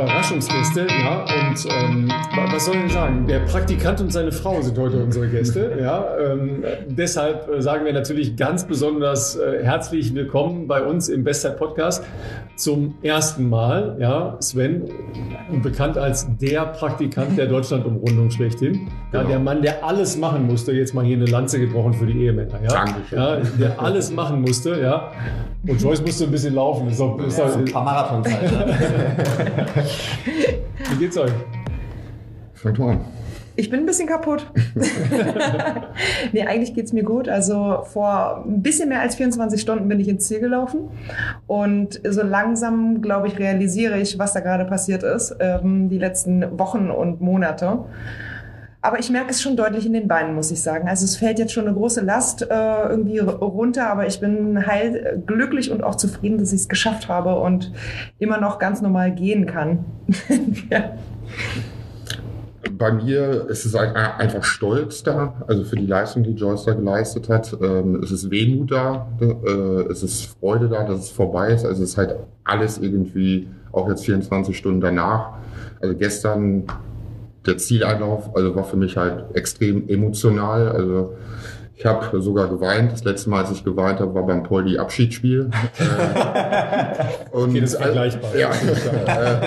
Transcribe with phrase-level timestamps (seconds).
[0.00, 0.19] Bye-bye.
[0.30, 2.08] Überraschungsgäste, ja, und ähm,
[2.52, 3.26] was soll ich sagen?
[3.26, 6.04] Der Praktikant und seine Frau sind heute unsere Gäste, ja.
[6.18, 11.58] Ähm, deshalb äh, sagen wir natürlich ganz besonders äh, herzlich willkommen bei uns im Bestzeit
[11.58, 12.04] Podcast
[12.54, 14.84] zum ersten Mal, ja, Sven,
[15.62, 19.28] bekannt als der Praktikant der Deutschlandumrundung schlechthin, ja, Genau.
[19.30, 22.62] der Mann, der alles machen musste, jetzt mal hier eine Lanze gebrochen für die Ehemänner,
[22.62, 23.18] ja, Dankeschön.
[23.18, 25.10] ja, der alles machen musste, ja,
[25.66, 28.42] und Joyce musste ein bisschen laufen, ist doch, ist Ja, doch, so ein paar Marathonzeit.
[28.42, 28.76] Ne?
[30.24, 31.32] wie geht's euch?
[32.54, 33.00] Fang doch an.
[33.56, 34.46] Ich bin ein bisschen kaputt.
[36.32, 37.28] nee, eigentlich geht's mir gut.
[37.28, 40.88] Also vor ein bisschen mehr als 24 Stunden bin ich ins Ziel gelaufen.
[41.46, 46.58] Und so langsam, glaube ich, realisiere ich, was da gerade passiert ist, ähm, die letzten
[46.58, 47.80] Wochen und Monate.
[48.82, 50.88] Aber ich merke es schon deutlich in den Beinen, muss ich sagen.
[50.88, 55.22] Also es fällt jetzt schon eine große Last äh, irgendwie runter, aber ich bin heil
[55.26, 57.72] glücklich und auch zufrieden, dass ich es geschafft habe und
[58.18, 59.84] immer noch ganz normal gehen kann.
[60.70, 60.92] ja.
[62.72, 66.72] Bei mir ist es ein- einfach Stolz da, also für die Leistung, die Joyce da
[66.72, 67.54] geleistet hat.
[67.60, 71.66] Ähm, es ist Wehmut da, äh, es ist Freude da, dass es vorbei ist.
[71.66, 75.34] Also es ist halt alles irgendwie, auch jetzt 24 Stunden danach.
[75.80, 76.64] Also gestern
[77.46, 80.68] der Zieleinlauf, also war für mich halt extrem emotional.
[80.68, 81.14] Also
[81.80, 82.92] ich habe sogar geweint.
[82.92, 85.48] Das letzte Mal, als ich geweint habe, war beim Poldi Abschiedsspiel.
[85.78, 88.36] äh, und, Okay, das ist vergleichbar.
[88.36, 89.40] Ja, äh,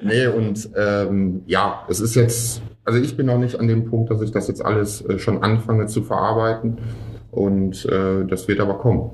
[0.00, 4.12] nee, und ähm, ja, es ist jetzt, also ich bin noch nicht an dem Punkt,
[4.12, 6.78] dass ich das jetzt alles äh, schon anfange zu verarbeiten.
[7.32, 9.10] Und äh, das wird aber kommen.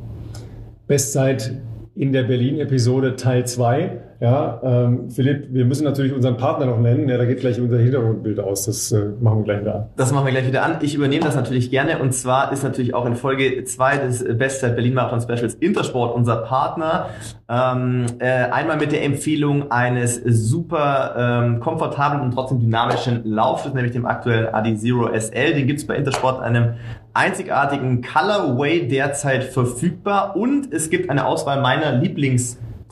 [0.86, 1.58] Bestzeit
[1.94, 3.98] in der Berlin-Episode Teil 2.
[4.22, 7.08] Ja, ähm, Philipp, wir müssen natürlich unseren Partner noch nennen.
[7.08, 8.66] Ja, da geht gleich unser Hintergrundbild aus.
[8.66, 9.86] Das äh, machen wir gleich wieder an.
[9.96, 10.76] Das machen wir gleich wieder an.
[10.80, 11.98] Ich übernehme das natürlich gerne.
[11.98, 16.36] Und zwar ist natürlich auch in Folge 2 des Bestzeit Berlin Marathon Specials Intersport unser
[16.36, 17.08] Partner.
[17.48, 23.90] Ähm, äh, einmal mit der Empfehlung eines super ähm, komfortablen und trotzdem dynamischen Laufes, nämlich
[23.90, 25.54] dem aktuellen Adi Zero SL.
[25.54, 26.74] Den gibt's bei Intersport in einem
[27.12, 30.36] einzigartigen Colorway derzeit verfügbar.
[30.36, 31.90] Und es gibt eine Auswahl meiner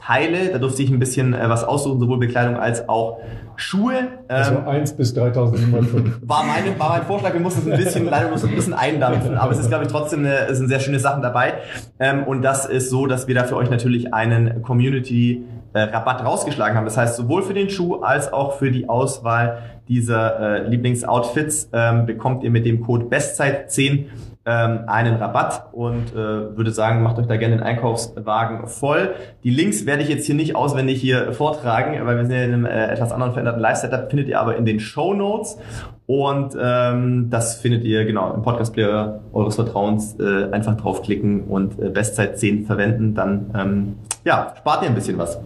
[0.00, 0.52] Lieblingsteile.
[0.52, 3.18] Da durfte ich ein bisschen äh, was aussuchen, sowohl Bekleidung als auch
[3.56, 4.08] Schuhe.
[4.28, 6.20] Also Ähm, 1 bis 3705.
[6.28, 9.34] war, meine, war mein Vorschlag, wir mussten es ein bisschen, leider mussten ein bisschen eindampfen,
[9.36, 11.54] aber es ist, glaube ich, trotzdem eine, sind sehr schöne Sachen dabei.
[11.98, 16.84] Ähm, und das ist so, dass wir da für euch natürlich einen Community-Rabatt rausgeschlagen haben.
[16.84, 22.06] Das heißt, sowohl für den Schuh als auch für die Auswahl dieser äh, Lieblingsoutfits ähm,
[22.06, 24.06] bekommt ihr mit dem Code Bestzeit10
[24.50, 29.14] ähm, einen Rabatt und äh, würde sagen, macht euch da gerne den Einkaufswagen voll.
[29.44, 32.52] Die Links werde ich jetzt hier nicht auswendig hier vortragen, weil wir sind ja in
[32.52, 35.58] einem äh, etwas anderen veränderten Live-Setup, findet ihr aber in den Show Notes
[36.06, 40.16] und ähm, das findet ihr genau im Podcast-Player eures Vertrauens.
[40.18, 43.94] Äh, einfach draufklicken und äh, Bestzeit 10 verwenden, dann ähm,
[44.24, 45.38] ja, spart ihr ein bisschen was.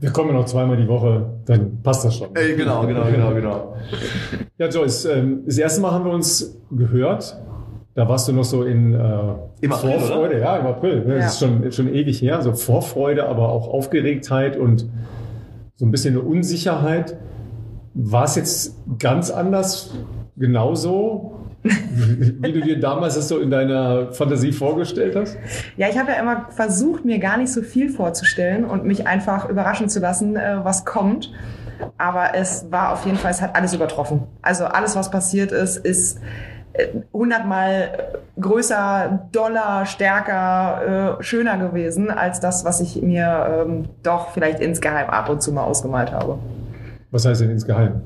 [0.00, 2.34] Wir kommen ja noch zweimal die Woche, dann passt das schon.
[2.34, 3.76] Äh, genau, genau, genau, genau.
[4.58, 7.36] Ja, Joyce, ähm, das erste Mal haben wir uns gehört.
[7.94, 8.98] Da warst du noch so in äh,
[9.60, 11.04] Im April, Vorfreude, ja, im April.
[11.04, 11.14] Ne?
[11.14, 11.20] Ja.
[11.20, 12.40] Das ist schon, schon ewig her.
[12.42, 14.88] So Vorfreude, aber auch Aufgeregtheit und
[15.76, 17.16] so ein bisschen eine Unsicherheit.
[17.94, 19.92] War es jetzt ganz anders,
[20.36, 25.36] genauso, wie du dir damals das so in deiner Fantasie vorgestellt hast?
[25.76, 29.48] Ja, ich habe ja immer versucht, mir gar nicht so viel vorzustellen und mich einfach
[29.48, 31.32] überraschen zu lassen, äh, was kommt.
[31.98, 34.22] Aber es war auf jeden Fall, es hat alles übertroffen.
[34.42, 36.20] Also alles, was passiert ist, ist
[37.12, 44.60] hundertmal größer, doller, stärker, äh, schöner gewesen als das, was ich mir ähm, doch vielleicht
[44.60, 46.38] insgeheim ab und zu mal ausgemalt habe.
[47.10, 48.00] Was heißt denn insgeheim?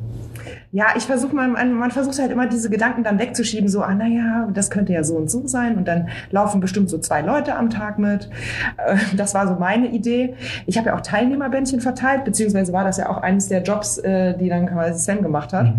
[0.72, 4.48] Ja, ich versuche man, man versucht halt immer diese Gedanken dann wegzuschieben, so, ah naja,
[4.52, 7.70] das könnte ja so und so sein und dann laufen bestimmt so zwei Leute am
[7.70, 8.28] Tag mit.
[8.76, 10.34] Äh, Das war so meine Idee.
[10.66, 14.36] Ich habe ja auch Teilnehmerbändchen verteilt, beziehungsweise war das ja auch eines der Jobs, äh,
[14.36, 15.72] die dann quasi Sven gemacht hat.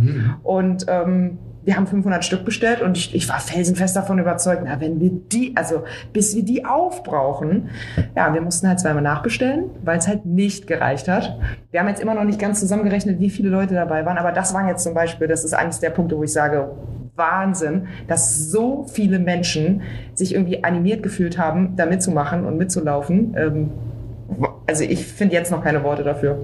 [0.43, 4.79] Und ähm, wir haben 500 Stück bestellt und ich, ich war felsenfest davon überzeugt, na,
[4.79, 5.83] wenn wir die, also
[6.13, 7.69] bis wir die aufbrauchen,
[8.15, 11.37] ja, wir mussten halt zweimal nachbestellen, weil es halt nicht gereicht hat.
[11.71, 14.53] Wir haben jetzt immer noch nicht ganz zusammengerechnet, wie viele Leute dabei waren, aber das
[14.53, 16.69] waren jetzt zum Beispiel, das ist eines der Punkte, wo ich sage,
[17.15, 19.81] Wahnsinn, dass so viele Menschen
[20.13, 23.35] sich irgendwie animiert gefühlt haben, da mitzumachen und mitzulaufen.
[23.37, 23.71] Ähm,
[24.67, 26.39] also ich finde jetzt noch keine Worte dafür.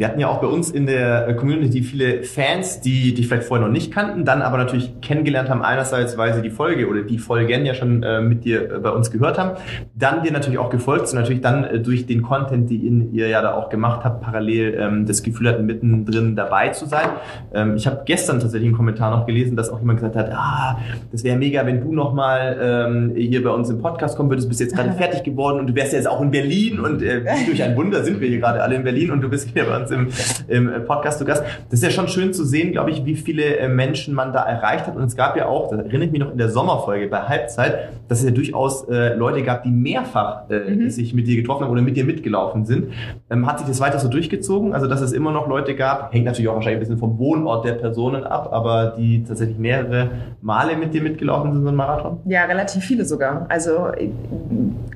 [0.00, 3.46] Wir hatten ja auch bei uns in der äh, Community viele Fans, die dich vielleicht
[3.46, 7.02] vorher noch nicht kannten, dann aber natürlich kennengelernt haben, einerseits, weil sie die Folge oder
[7.02, 9.58] die Folgen ja schon äh, mit dir äh, bei uns gehört haben,
[9.94, 13.42] dann dir natürlich auch gefolgt sind, natürlich dann äh, durch den Content, den ihr ja
[13.42, 17.10] da auch gemacht habt, parallel ähm, das Gefühl hatten, mittendrin dabei zu sein.
[17.52, 20.78] Ähm, ich habe gestern tatsächlich einen Kommentar noch gelesen, dass auch jemand gesagt hat, ah,
[21.12, 24.60] das wäre mega, wenn du nochmal ähm, hier bei uns im Podcast kommen würdest, bist
[24.60, 27.62] jetzt gerade fertig geworden und du wärst ja jetzt auch in Berlin und äh, durch
[27.62, 29.89] ein Wunder sind wir hier gerade alle in Berlin und du bist hier bei uns
[29.92, 31.42] uns im, im Podcast zu Gast.
[31.70, 34.42] Das ist ja schon schön zu sehen, glaube ich, wie viele äh, Menschen man da
[34.42, 34.96] erreicht hat.
[34.96, 37.90] Und es gab ja auch, da erinnere ich mich noch in der Sommerfolge bei Halbzeit,
[38.08, 40.90] dass es ja durchaus äh, Leute gab, die mehrfach äh, Mhm.
[40.90, 42.88] sich mit dir getroffen haben oder mit dir mitgelaufen sind.
[43.30, 44.72] Ähm, hat sich das weiter so durchgezogen?
[44.74, 47.64] Also, dass es immer noch Leute gab, hängt natürlich auch wahrscheinlich ein bisschen vom Wohnort
[47.64, 50.10] der Personen ab, aber die tatsächlich mehrere
[50.42, 52.18] Male mit dir mitgelaufen sind, so ein Marathon?
[52.26, 53.46] Ja, relativ viele sogar.
[53.48, 54.10] Also äh,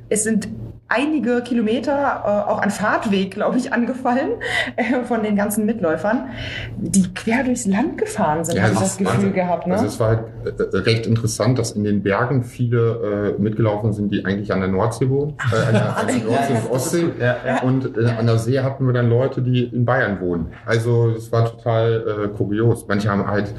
[0.09, 0.49] es sind
[0.89, 4.33] einige Kilometer äh, auch an Fahrtweg, glaube ich, angefallen
[4.77, 6.29] äh, von den ganzen Mitläufern,
[6.77, 9.33] die quer durchs Land gefahren sind, Ja, habe ich das Gefühl Wahnsinn.
[9.33, 9.67] gehabt.
[9.67, 9.75] Ne?
[9.75, 14.13] Also es war halt äh, recht interessant, dass in den Bergen viele äh, mitgelaufen sind,
[14.13, 17.05] die eigentlich an der Nordsee wohnen, äh, an der, an der Nordsee und Ostsee.
[17.19, 17.63] Ja.
[17.63, 20.53] Und äh, an der See hatten wir dann Leute, die in Bayern wohnen.
[20.67, 22.87] Also es war total äh, kurios.
[22.89, 23.53] Manche haben halt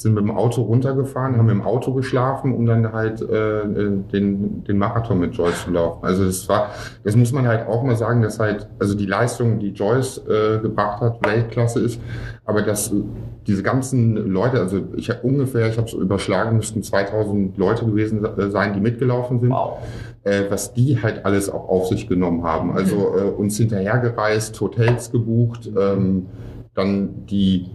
[0.00, 4.78] sind mit dem Auto runtergefahren, haben im Auto geschlafen, um dann halt äh, den, den
[4.78, 6.04] Marathon mit Joyce zu laufen.
[6.04, 6.70] Also das war,
[7.02, 10.60] das muss man halt auch mal sagen, dass halt, also die Leistung, die Joyce äh,
[10.60, 12.00] gebracht hat, Weltklasse ist,
[12.44, 12.92] aber dass
[13.48, 18.24] diese ganzen Leute, also ich habe ungefähr, ich habe so überschlagen, müssten 2000 Leute gewesen
[18.24, 19.78] äh, sein, die mitgelaufen sind Wow.
[20.22, 22.70] äh, was die halt alles auch auf sich genommen haben.
[22.72, 26.26] Also äh, uns hinterhergereist, Hotels gebucht, ähm,
[26.74, 27.66] dann die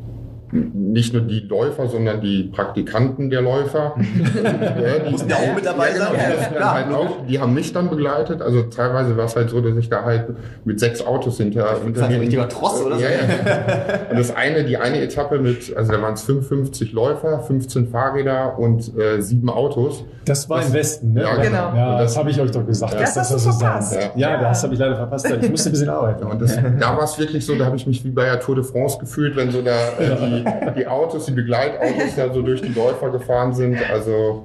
[0.54, 3.96] nicht nur die Läufer, sondern die Praktikanten der Läufer.
[4.44, 6.48] ja, die Mussten ja auch mit dabei ja, genau, sein.
[6.52, 8.42] die, Ja, halt auch, die haben mich dann begleitet.
[8.42, 10.28] Also teilweise war es halt so, dass ich da halt
[10.66, 13.02] mit sechs Autos hinter, hinter Das ist ein mir- richtiger Tross, oder so?
[13.04, 14.00] Ja, ja.
[14.12, 18.60] Und das eine, die eine Etappe mit, also da waren es 55 Läufer, 15 Fahrräder
[18.60, 20.04] und äh, sieben Autos.
[20.26, 21.22] Das war Das- im Westen, ne?
[21.24, 21.76] Ja, genau.
[21.76, 22.94] Ja, das das- habe ich euch doch gesagt.
[22.94, 23.00] Ja.
[23.02, 23.98] dass Das hast das du verpasst.
[24.16, 24.42] Ja, Ja.
[24.42, 25.26] das habe ich leider verpasst.
[25.42, 26.24] Ich musste ein bisschen arbeiten.
[26.24, 28.40] Ja, und das, da war es wirklich so, da habe ich mich wie bei der
[28.40, 30.43] Tour de France gefühlt, wenn so da äh, die,
[30.78, 33.78] die Autos, die Begleitautos da so durch die Läufer gefahren sind.
[33.92, 34.44] Also,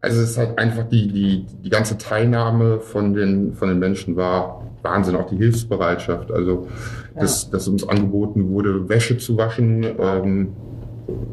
[0.00, 4.16] also es ist halt einfach die, die, die ganze Teilnahme von den, von den Menschen
[4.16, 6.30] war Wahnsinn, auch die Hilfsbereitschaft.
[6.30, 6.68] Also,
[7.14, 10.52] dass, dass uns angeboten wurde, Wäsche zu waschen, ähm,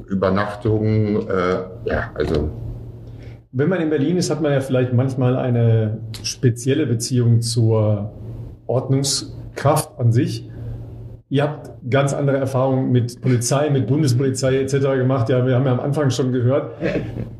[0.07, 2.49] Übernachtungen, äh, ja, also
[3.51, 8.11] Wenn man in Berlin ist, hat man ja vielleicht manchmal eine spezielle Beziehung zur
[8.65, 10.49] Ordnungskraft an sich.
[11.29, 14.77] Ihr habt ganz andere Erfahrungen mit Polizei, mit Bundespolizei etc.
[14.97, 15.27] gemacht.
[15.27, 16.71] Ja, wir haben ja am Anfang schon gehört,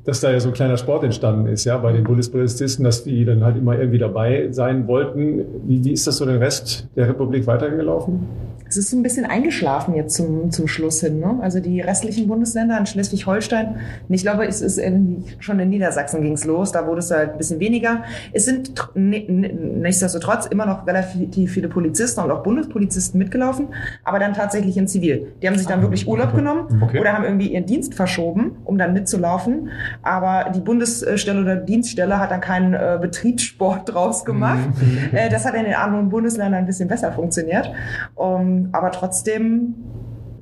[0.03, 3.23] dass da ja so ein kleiner Sport entstanden ist, ja, bei den Bundespolizisten, dass die
[3.23, 5.45] dann halt immer irgendwie dabei sein wollten.
[5.65, 8.27] Wie, wie ist das so den Rest der Republik weitergelaufen?
[8.69, 11.19] Es ist so ein bisschen eingeschlafen jetzt zum, zum Schluss hin.
[11.19, 11.37] Ne?
[11.41, 13.75] Also die restlichen Bundesländer in Schleswig-Holstein,
[14.09, 17.37] ich glaube, es ist in, schon in Niedersachsen ging's los, da wurde es halt ein
[17.37, 18.03] bisschen weniger.
[18.33, 23.67] Es sind tr- ni- ni- nichtsdestotrotz immer noch relativ viele Polizisten und auch Bundespolizisten mitgelaufen,
[24.03, 25.27] aber dann tatsächlich in Zivil.
[25.41, 26.99] Die haben sich dann wirklich Urlaub genommen Okay.
[26.99, 29.69] oder haben irgendwie ihren Dienst verschoben, um dann mitzulaufen.
[30.01, 34.59] Aber die Bundesstelle oder Dienststelle hat dann keinen äh, Betriebssport draus gemacht.
[35.13, 37.71] Äh, das hat in den anderen Bundesländern ein bisschen besser funktioniert.
[38.15, 39.75] Um, aber trotzdem,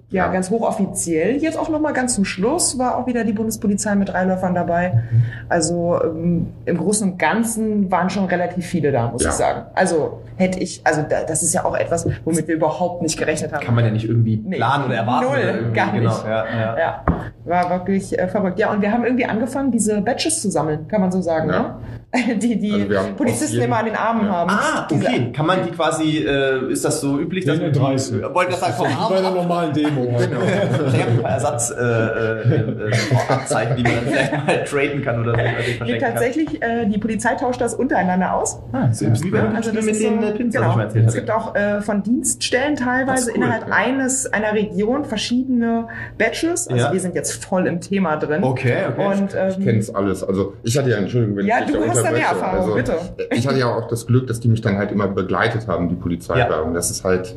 [0.09, 1.37] ja, ganz hochoffiziell.
[1.37, 5.03] Jetzt auch nochmal ganz zum Schluss war auch wieder die Bundespolizei mit drei Läufern dabei.
[5.49, 9.29] Also ähm, im Großen und Ganzen waren schon relativ viele da, muss Ja.
[9.31, 9.63] ich sagen.
[9.73, 13.51] Also hätte ich, also da, das ist ja auch etwas, womit wir überhaupt nicht gerechnet
[13.51, 13.65] haben.
[13.65, 14.55] Kann man ja nicht irgendwie Nee.
[14.57, 15.25] planen oder erwarten.
[15.25, 16.01] Null, oder gar nicht.
[16.03, 16.77] Genau, ja, ja.
[16.77, 17.03] Ja,
[17.45, 18.59] war wirklich äh, verrückt.
[18.59, 21.75] Ja, und wir haben irgendwie angefangen, diese Badges zu sammeln, kann man so sagen, ne?
[22.37, 24.31] Die die Also Polizisten immer an den Armen Ja.
[24.31, 24.49] haben.
[24.51, 25.31] Ah, okay.
[25.33, 28.15] Kann man die quasi, äh, ist das so üblich, dass Nee, man die, 30.
[28.23, 30.05] äh, wollte das sagen, vom Wie bei Arm normalen Demo.
[30.25, 30.41] Genau.
[30.41, 32.91] Ich habe ein paar Ersatz äh, äh, äh,
[33.29, 35.39] Abzeichen, die man dann vielleicht mal traden kann oder so.
[35.83, 35.99] Also kann.
[35.99, 38.59] tatsächlich, äh, die Polizei tauscht das untereinander aus.
[38.71, 40.69] Ah, so wie bei Ja, also das mit den so- äh, Pins, genau.
[40.71, 43.73] ich mal erzählt Es gibt auch äh, von Dienststellen teilweise cool, innerhalb ja.
[43.73, 45.87] eines einer Region verschiedene
[46.17, 46.67] Badges.
[46.67, 46.93] Also Ja.
[46.93, 48.43] wir sind jetzt voll im Thema drin.
[48.43, 49.05] Okay, okay.
[49.05, 50.23] Und Ich ähm, kenne es alles.
[50.23, 52.91] Also ich hatte ja, Entschuldigung, wenn Ja, ich dich da hast da mehr unterbreche.
[52.91, 55.67] Erfahrung, also, Ich hatte ja auch das Glück, dass die mich dann halt immer begleitet
[55.67, 56.63] haben, die Polizei Ja.
[56.73, 57.35] das ist halt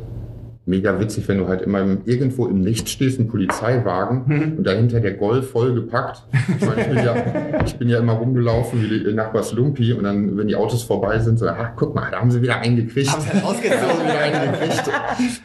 [0.68, 4.58] mega witzig, wenn du halt immer im, irgendwo im Licht stehst, ein Polizeiwagen Mhm.
[4.58, 6.22] und dahinter der Golf voll gepackt.
[6.60, 7.14] Ich, meine, ich, bin ja,
[7.64, 11.18] ich bin ja immer rumgelaufen wie die Nachbars Lumpi und dann, wenn die Autos vorbei
[11.18, 13.10] sind, so, ach, guck mal, da haben sie wieder einen gekriegt.
[13.10, 13.80] Haben sie rausgezogen.
[13.88, 14.90] Haben sie wieder einen gekriegt.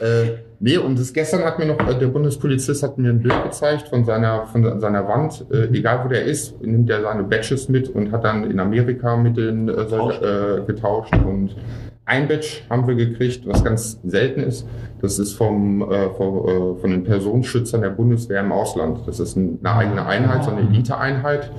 [0.01, 3.43] äh, nee, und das gestern hat mir noch, äh, der Bundespolizist hat mir ein Bild
[3.43, 7.69] gezeigt von seiner, von seiner Wand, äh, egal wo der ist, nimmt er seine Badges
[7.69, 10.21] mit und hat dann in Amerika mit den äh, Getauscht.
[10.21, 11.55] äh, getauscht und
[12.05, 14.67] ein Badge haben wir gekriegt, was ganz selten ist.
[15.01, 18.99] Das ist vom, äh, vom, äh, von den Personenschützern der Bundeswehr im Ausland.
[19.07, 21.51] Das ist ein- eine eigene Einheit, so eine Eliteeinheit.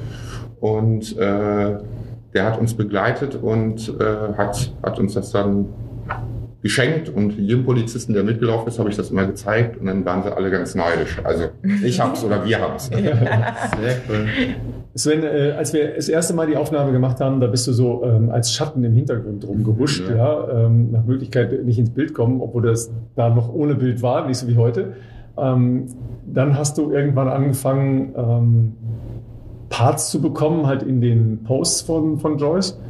[0.61, 1.79] Und äh,
[2.35, 5.67] der hat uns begleitet und äh, hat, hat uns das dann
[6.65, 10.23] geschenkt und jedem Polizisten, der mitgelaufen ist, habe ich das immer gezeigt und dann waren
[10.23, 11.21] sie alle ganz neidisch.
[11.23, 11.49] Also
[11.85, 12.87] ich hab's oder wir haben's.
[12.87, 14.27] Sehr cool.
[14.95, 18.03] Sven, äh, als wir das erste Mal die Aufnahme gemacht haben, da bist du so
[18.07, 22.41] ähm, als Schatten im Hintergrund rumgehuscht, ja, ja ähm, nach Möglichkeit nicht ins Bild kommen,
[22.41, 24.95] obwohl das da noch ohne Bild war, nicht so wie heute.
[25.37, 25.89] Ähm,
[26.25, 28.73] dann hast du irgendwann angefangen, ähm,
[29.69, 32.81] Parts zu bekommen, halt in den Posts von, von Joyce.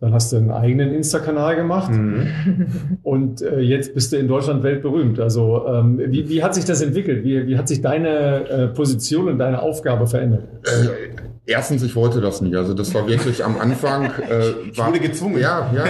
[0.00, 2.28] Dann hast du einen eigenen Insta-Kanal gemacht mhm.
[3.02, 5.18] und äh, jetzt bist du in Deutschland weltberühmt.
[5.18, 7.24] Also ähm, wie, wie hat sich das entwickelt?
[7.24, 10.44] Wie, wie hat sich deine äh, Position und deine Aufgabe verändert?
[10.64, 12.54] Äh, erstens, ich wollte das nie.
[12.54, 14.04] Also das war wirklich am Anfang.
[14.04, 15.40] Äh, war, wurde gezwungen.
[15.40, 15.84] Ja, ja.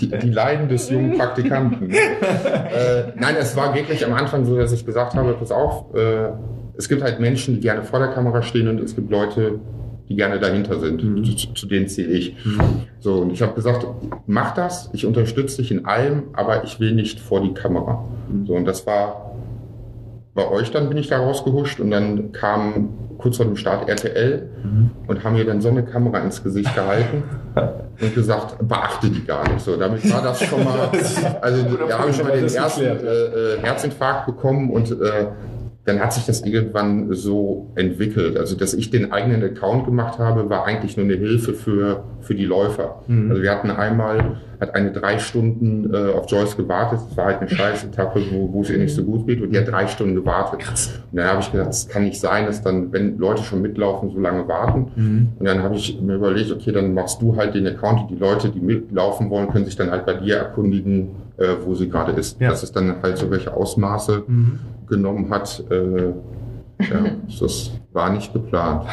[0.00, 1.90] Die, die Leiden des jungen Praktikanten.
[1.90, 1.96] äh,
[3.14, 6.30] nein, es war wirklich am Anfang so, dass ich gesagt habe, pass auf, äh,
[6.76, 9.60] es gibt halt Menschen, die gerne vor der Kamera stehen und es gibt Leute,
[10.08, 11.02] die gerne dahinter sind.
[11.02, 11.24] Mhm.
[11.24, 12.36] Zu, zu, denen zähle ich.
[12.44, 12.60] Mhm.
[13.00, 13.86] So, und ich habe gesagt,
[14.26, 18.04] mach das, ich unterstütze dich in allem, aber ich will nicht vor die Kamera.
[18.28, 18.46] Mhm.
[18.46, 19.26] So, und das war
[20.36, 24.50] bei euch dann bin ich da rausgehuscht und dann kam kurz vor dem Start RTL
[24.62, 24.90] mhm.
[25.06, 27.22] und haben mir dann so eine Kamera ins Gesicht gehalten
[28.00, 29.64] und gesagt, beachte die gar nicht.
[29.64, 30.90] So, damit war das schon mal,
[31.40, 35.26] also da habe ich schon mal den ersten äh, äh, Herzinfarkt bekommen und äh,
[35.86, 38.36] dann hat sich das irgendwann so entwickelt.
[38.36, 42.34] Also, dass ich den eigenen Account gemacht habe, war eigentlich nur eine Hilfe für, für
[42.34, 43.02] die Läufer.
[43.06, 43.30] Mhm.
[43.30, 46.98] Also, wir hatten einmal, hat eine drei Stunden äh, auf Joyce gewartet.
[47.08, 49.40] Das war halt eine scheiß Etappe, wo, wo es ihr nicht so gut geht.
[49.40, 50.66] Und die hat drei Stunden gewartet.
[51.12, 54.10] Und dann habe ich gedacht, es kann nicht sein, dass dann, wenn Leute schon mitlaufen,
[54.10, 54.90] so lange warten.
[54.96, 55.28] Mhm.
[55.38, 58.00] Und dann habe ich mir überlegt, okay, dann machst du halt den Account.
[58.00, 61.76] Und die Leute, die mitlaufen wollen, können sich dann halt bei dir erkundigen, äh, wo
[61.76, 62.40] sie gerade ist.
[62.40, 62.50] Ja.
[62.50, 66.12] Das ist dann halt so welche Ausmaße mhm genommen hat, äh,
[66.80, 68.84] ja, das war nicht geplant.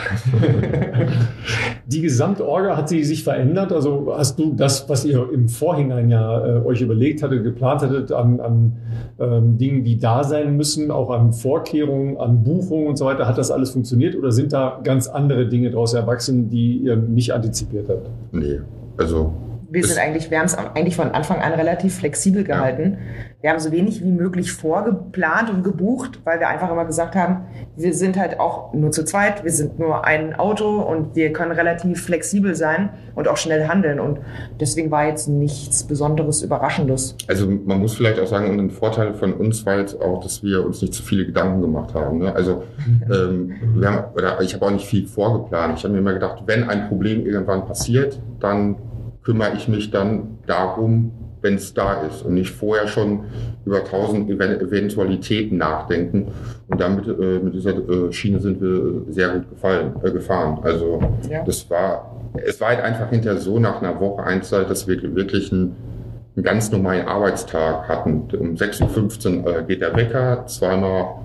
[1.86, 3.74] Die Gesamtorga hat sie sich verändert?
[3.74, 8.12] Also hast du das, was ihr im Vorhinein ja äh, euch überlegt hattet, geplant hattet,
[8.14, 8.78] an, an
[9.20, 13.38] ähm, Dingen, die da sein müssen, auch an Vorkehrungen, an Buchungen und so weiter, hat
[13.38, 17.90] das alles funktioniert oder sind da ganz andere Dinge daraus erwachsen, die ihr nicht antizipiert
[17.90, 18.10] habt?
[18.32, 18.62] Nee,
[18.98, 19.34] also
[19.74, 23.00] wir sind eigentlich, wir haben es eigentlich von Anfang an relativ flexibel gehalten.
[23.42, 27.46] Wir haben so wenig wie möglich vorgeplant und gebucht, weil wir einfach immer gesagt haben,
[27.76, 31.52] wir sind halt auch nur zu zweit, wir sind nur ein Auto und wir können
[31.52, 34.00] relativ flexibel sein und auch schnell handeln.
[34.00, 34.20] Und
[34.60, 37.16] deswegen war jetzt nichts Besonderes, Überraschendes.
[37.28, 40.64] Also man muss vielleicht auch sagen, ein Vorteil von uns war jetzt auch, dass wir
[40.64, 42.20] uns nicht zu viele Gedanken gemacht haben.
[42.20, 42.36] Ne?
[42.36, 42.64] Also
[43.12, 45.80] ähm, wir haben, oder ich habe auch nicht viel vorgeplant.
[45.80, 48.76] Ich habe mir immer gedacht, wenn ein Problem irgendwann passiert, dann
[49.24, 51.12] kümmere ich mich dann darum,
[51.44, 53.26] wenn es da ist und nicht vorher schon
[53.66, 56.30] über tausend Eventualitäten nachdenken.
[56.68, 60.60] Und damit äh, mit dieser äh, Schiene sind wir sehr gut gefallen, äh, gefahren.
[60.64, 61.44] Also ja.
[61.44, 65.52] das war, es war halt einfach hinterher so nach einer Woche Einzeit, dass wir wirklich
[65.52, 65.76] einen,
[66.36, 68.30] einen ganz normalen Arbeitstag hatten.
[68.40, 71.16] Um 6.15 Uhr äh, geht der Wecker, zweimal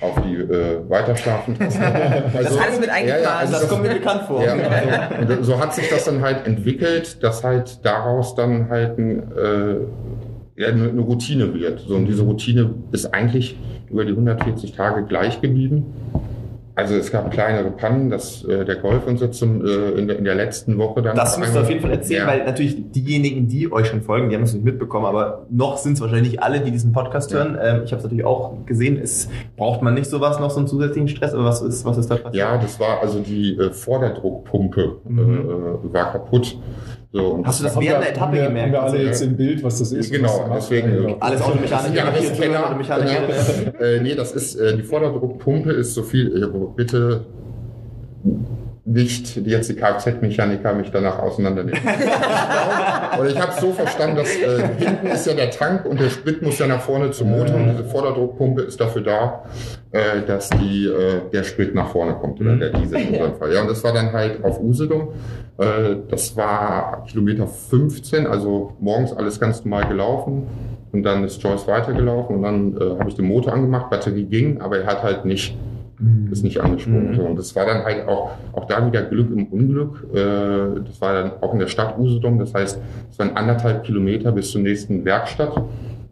[0.00, 1.56] auf die äh, Weiterschlafen.
[1.60, 4.42] Also, das alles mit eingeplant, ja, ja, also das, das, kommt mir bekannt vor.
[4.42, 8.98] Ja, also, und so hat sich das dann halt entwickelt, dass halt daraus dann halt
[8.98, 11.80] ein, äh, ja, eine, eine Routine wird.
[11.80, 13.56] So, und diese Routine ist eigentlich
[13.90, 15.94] über die 140 Tage gleich geblieben.
[16.74, 20.18] Also es gab kleinere Pannen, dass äh, der Golf uns jetzt zum, äh, in, der,
[20.18, 21.16] in der letzten Woche dann.
[21.16, 22.28] Das musst du auf jeden Fall erzählen, ja.
[22.28, 25.94] weil natürlich diejenigen, die euch schon folgen, die haben es nicht mitbekommen, aber noch sind
[25.94, 27.58] es wahrscheinlich alle, die diesen Podcast hören.
[27.60, 30.68] Ähm, ich habe es natürlich auch gesehen, es braucht man nicht sowas noch so einen
[30.68, 32.34] zusätzlichen Stress, aber was ist, was ist da passiert?
[32.34, 35.80] Ja, das war also die äh, Vorderdruckpumpe mhm.
[35.90, 36.56] äh, war kaputt.
[37.12, 38.66] So, Hast du das während der Etappe wir, gemerkt?
[38.66, 40.12] Haben wir alle jetzt im Bild, was das ist?
[40.12, 41.08] Genau, deswegen.
[41.08, 41.94] Ja, alles Automechaniker.
[41.94, 42.66] Ja, alles Kenner.
[42.66, 43.22] Automechaniker.
[43.64, 43.78] Genau.
[43.78, 47.26] äh, nee, das ist, äh, die Vorderdruckpumpe ist so viel, äh, bitte
[48.84, 51.80] nicht jetzt die Kfz-Mechaniker mich danach auseinandernehmen.
[53.18, 56.42] Oder ich habe so verstanden, dass äh, hinten ist ja der Tank und der Sprit
[56.42, 59.44] muss ja nach vorne zum Motor und diese Vorderdruckpumpe ist dafür da,
[59.92, 63.52] äh, dass die, äh, der Sprit nach vorne kommt oder der Diesel in unserem Fall.
[63.52, 65.08] Ja, und das war dann halt auf Usedom.
[65.58, 70.46] Äh, das war Kilometer 15, also morgens alles ganz normal gelaufen.
[70.92, 74.60] Und dann ist Joyce weitergelaufen und dann äh, habe ich den Motor angemacht, Batterie ging,
[74.60, 75.56] aber er hat halt nicht.
[76.30, 77.12] Ist nicht angesprungen.
[77.12, 77.20] Mhm.
[77.20, 80.06] Und das war dann halt auch, auch da wieder Glück im Unglück.
[80.12, 82.38] Äh, das war dann auch in der Stadt Usedom.
[82.38, 82.78] Das heißt,
[83.10, 85.52] es waren anderthalb Kilometer bis zur nächsten Werkstatt.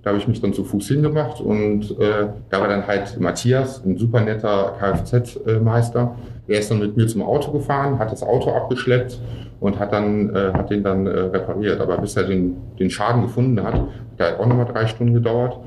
[0.02, 3.84] Da habe ich mich dann zu Fuß hingemacht und äh, da war dann halt Matthias,
[3.84, 6.14] ein super netter Kfz-Meister.
[6.48, 9.20] Er ist dann mit mir zum Auto gefahren, hat das Auto abgeschleppt
[9.60, 11.80] und hat dann äh, hat den dann äh, repariert.
[11.80, 13.74] Aber bis er den, den Schaden gefunden hat,
[14.18, 15.58] hat auch nochmal drei Stunden gedauert.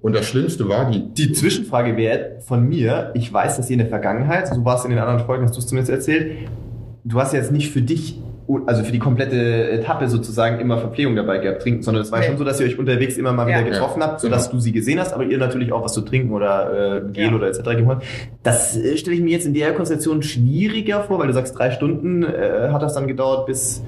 [0.00, 1.08] Und das Schlimmste war die...
[1.12, 4.84] Die Zwischenfrage wäre von mir, ich weiß, dass ihr in der Vergangenheit, so war es
[4.84, 6.48] in den anderen Folgen, hast du es zumindest erzählt,
[7.04, 8.20] du hast jetzt nicht für dich
[8.66, 12.26] also für die komplette Etappe sozusagen immer Verpflegung dabei gehabt, trinken, sondern es war Nee.
[12.26, 13.68] schon so, dass ihr euch unterwegs immer mal wieder Ja.
[13.68, 16.98] getroffen habt, sodass du sie gesehen hast, aber ihr natürlich auch was zu trinken oder
[17.06, 17.34] äh, Gel Ja.
[17.34, 17.62] oder etc.
[17.70, 18.04] gegeben habt.
[18.42, 21.70] Das äh, stelle ich mir jetzt in der Konstellation schwieriger vor, weil du sagst, drei
[21.70, 23.82] Stunden äh, hat das dann gedauert, bis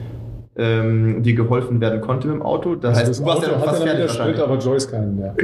[0.54, 2.74] ähm, dir geholfen werden konnte mit dem Auto.
[2.74, 4.38] Das Also heißt, das du warst Auto ja noch fast er dann wieder fertig Sprit,
[4.38, 4.42] wahrscheinlich.
[4.42, 5.34] aber Joyce keinen mehr.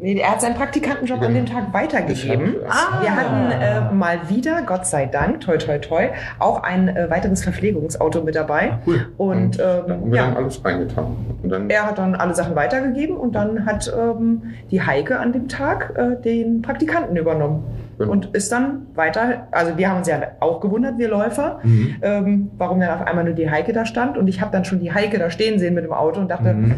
[0.00, 2.54] Nee, er hat seinen Praktikantenjob an dem Tag weitergegeben.
[2.68, 7.10] Hab- Wir hatten äh, mal wieder, Gott sei Dank, toi toi toi, auch ein äh,
[7.10, 8.78] weiteres Verpflegungsauto mit dabei.
[8.86, 9.06] Cool.
[9.16, 11.16] Und haben ähm, wir dann ja, alles reingetan.
[11.42, 15.32] Und dann er hat dann alle Sachen weitergegeben und dann hat ähm, die Heike an
[15.32, 17.64] dem Tag äh, den Praktikanten übernommen.
[17.98, 18.12] Genau.
[18.12, 21.96] Und ist dann weiter, also wir haben uns ja auch gewundert, wir Läufer, Mhm.
[22.02, 24.16] ähm, warum dann auf einmal nur die Heike da stand.
[24.16, 26.54] Und ich habe dann schon die Heike da stehen sehen mit dem Auto und dachte,
[26.54, 26.74] Mhm.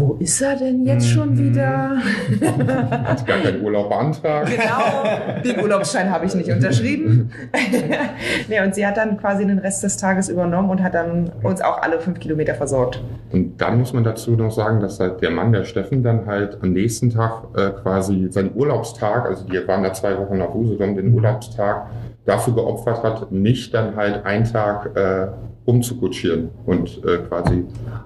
[0.00, 1.38] Wo ist er denn jetzt schon Mhm.
[1.38, 1.96] wieder?
[3.04, 4.50] hat gar keinen Urlaub beantragt.
[4.50, 7.30] Genau, den Urlaubsschein habe ich nicht unterschrieben.
[8.48, 11.60] nee, und sie hat dann quasi den Rest des Tages übernommen und hat dann uns
[11.60, 13.02] auch alle fünf Kilometer versorgt.
[13.32, 16.58] Und dann muss man dazu noch sagen, dass halt der Mann, der Steffen, dann halt
[16.62, 20.96] am nächsten Tag äh, quasi seinen Urlaubstag, also die waren da zwei Wochen nach Usedom,
[20.96, 21.86] den Urlaubstag
[22.24, 25.28] dafür geopfert hat, mich dann halt einen Tag äh,
[25.64, 27.64] umzukutschieren und äh, quasi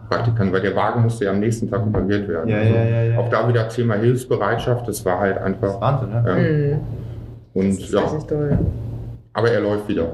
[0.09, 2.49] Praktikant, weil der Wagen musste ja am nächsten Tag repariert werden.
[2.51, 3.19] Ja, Also ja, ja, ja.
[3.19, 5.81] Auch da wieder Thema Hilfsbereitschaft, das war halt Das einfach.
[5.81, 6.37] Wahnsinn, ja.
[6.37, 6.79] Ähm, Mhm.
[7.55, 8.59] und Das ist ja, richtig toll.
[9.33, 10.13] aber er läuft wieder.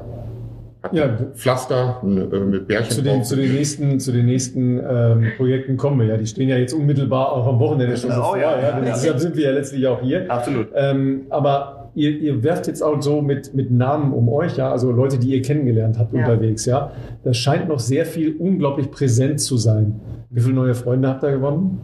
[0.83, 1.09] Hat Ja.
[1.35, 5.99] Pflaster äh, mit Bärchen Zu den, zu den nächsten, zu den nächsten ähm, Projekten kommen
[5.99, 6.17] wir ja.
[6.17, 8.37] Die stehen ja jetzt unmittelbar auch am Wochenende schon Oh bevor.
[8.37, 10.25] ja, Ja, ja, Deshalb sind wir ja letztlich auch hier.
[10.31, 10.69] Absolut.
[10.73, 14.91] Ähm, aber ihr, ihr werft jetzt auch so mit, mit Namen um euch, ja, also
[14.91, 16.19] Leute, die ihr kennengelernt habt Ja.
[16.21, 16.91] unterwegs, ja.
[17.23, 19.99] Das scheint noch sehr viel unglaublich präsent zu sein.
[20.29, 21.79] Wie viele neue Freunde habt ihr gewonnen?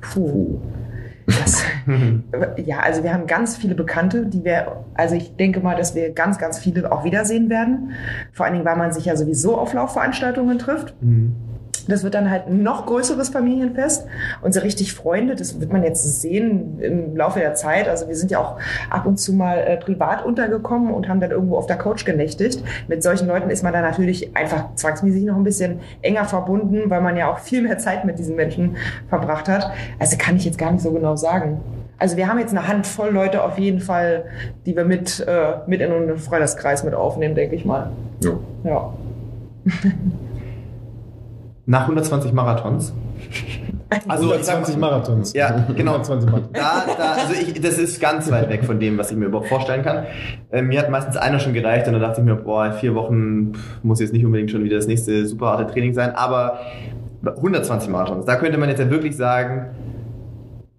[0.00, 0.58] Puh.
[1.26, 1.62] Das,
[2.66, 6.10] ja, also wir haben ganz viele Bekannte, die wir, also ich denke mal, dass wir
[6.10, 7.90] ganz, ganz viele auch wiedersehen werden.
[8.32, 10.94] Vor allen Dingen, weil man sich ja sowieso auf Laufveranstaltungen trifft.
[11.00, 11.36] Mhm.
[11.90, 14.06] Das wird dann halt ein noch größeres Familienfest.
[14.42, 17.88] Und so richtig Freunde, das wird man jetzt sehen im Laufe der Zeit.
[17.88, 21.30] Also wir sind ja auch ab und zu mal äh, privat untergekommen und haben dann
[21.30, 22.62] irgendwo auf der Couch genächtigt.
[22.88, 27.00] Mit solchen Leuten ist man dann natürlich einfach zwangsmäßig noch ein bisschen enger verbunden, weil
[27.00, 28.76] man ja auch viel mehr Zeit mit diesen Menschen
[29.08, 29.70] verbracht hat.
[29.98, 31.60] Also kann ich jetzt gar nicht so genau sagen.
[31.98, 34.24] Also wir haben jetzt eine Handvoll Leute auf jeden Fall,
[34.64, 37.90] die wir mit, äh, mit in unseren Freundeskreis mit aufnehmen, denke ich mal.
[38.22, 38.32] Ja.
[38.64, 38.94] Ja.
[41.70, 42.92] Nach 120 Marathons.
[44.08, 45.32] Also ich sag 120 mal, Marathons.
[45.34, 45.92] Ja, genau.
[45.92, 46.52] 120 Marathons.
[46.52, 49.48] Da, da, also ich, das ist ganz weit weg von dem, was ich mir überhaupt
[49.48, 50.04] vorstellen kann.
[50.50, 53.52] Äh, mir hat meistens einer schon gereicht und dann dachte ich mir, boah, vier Wochen
[53.54, 56.58] pff, muss jetzt nicht unbedingt schon wieder das nächste super harte Training sein, aber
[57.24, 59.70] 120 Marathons, da könnte man jetzt ja wirklich sagen,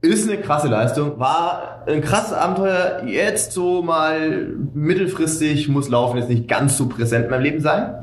[0.01, 6.27] ist eine krasse Leistung, war ein krasses Abenteuer, jetzt so mal mittelfristig muss Laufen jetzt
[6.27, 7.93] nicht ganz so präsent in meinem Leben sein.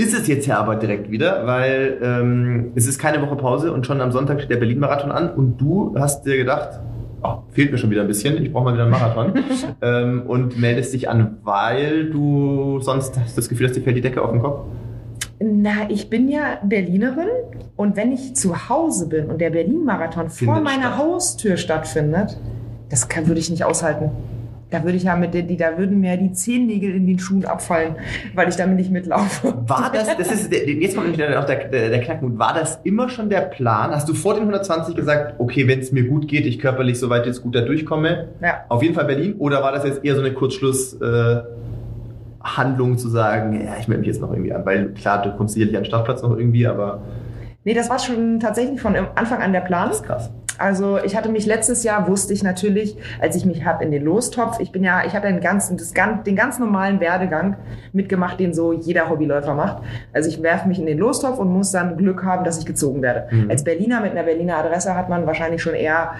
[0.00, 3.84] Ist es jetzt ja aber direkt wieder, weil ähm, es ist keine Woche Pause und
[3.84, 6.80] schon am Sonntag steht der Berlin-Marathon an und du hast dir gedacht,
[7.22, 9.34] oh, fehlt mir schon wieder ein bisschen, ich brauche mal wieder einen Marathon
[9.82, 14.00] ähm, und meldest dich an, weil du sonst hast das Gefühl, dass dir fällt die
[14.00, 14.64] Decke auf den Kopf.
[15.38, 17.28] Na, ich bin ja Berlinerin
[17.76, 20.96] und wenn ich zu Hause bin und der Berlin-Marathon vor meiner statt.
[20.96, 22.38] Haustür stattfindet,
[22.88, 24.12] das kann, würde ich nicht aushalten.
[24.70, 27.44] Da würde ich ja mit den, die, da würden mir die Zehennägel in den Schuhen
[27.44, 27.96] abfallen,
[28.34, 29.52] weil ich damit nicht mitlaufe.
[29.66, 33.08] War das, das ist, jetzt kommt nämlich auch der, der, der Knackpunkt, war das immer
[33.08, 33.90] schon der Plan?
[33.90, 37.26] Hast du vor den 120 gesagt, okay, wenn es mir gut geht, ich körperlich soweit
[37.26, 38.64] jetzt gut da durchkomme, Ja.
[38.68, 39.34] auf jeden Fall Berlin?
[39.38, 41.40] Oder war das jetzt eher so eine Kurzschluss, äh,
[42.42, 44.64] Handlung zu sagen, ja, ich melde mich jetzt noch irgendwie an?
[44.64, 47.02] Weil klar, du kommst sicherlich an den Startplatz noch irgendwie, aber
[47.62, 49.88] Nee, das war schon tatsächlich von Anfang an der Plan.
[49.88, 50.30] das ist krass.
[50.60, 54.04] Also ich hatte mich letztes Jahr, wusste ich natürlich, als ich mich habe in den
[54.04, 55.92] Lostopf, ich bin ja, ich habe ja den ganzen, das,
[56.26, 57.56] den ganz normalen Werdegang
[57.92, 59.82] mitgemacht, den so jeder Hobbyläufer macht.
[60.12, 63.02] Also ich werfe mich in den Lostopf und muss dann Glück haben, dass ich gezogen
[63.02, 63.26] werde.
[63.30, 63.50] Mhm.
[63.50, 66.12] Als Berliner mit einer Berliner Adresse hat man wahrscheinlich schon eher,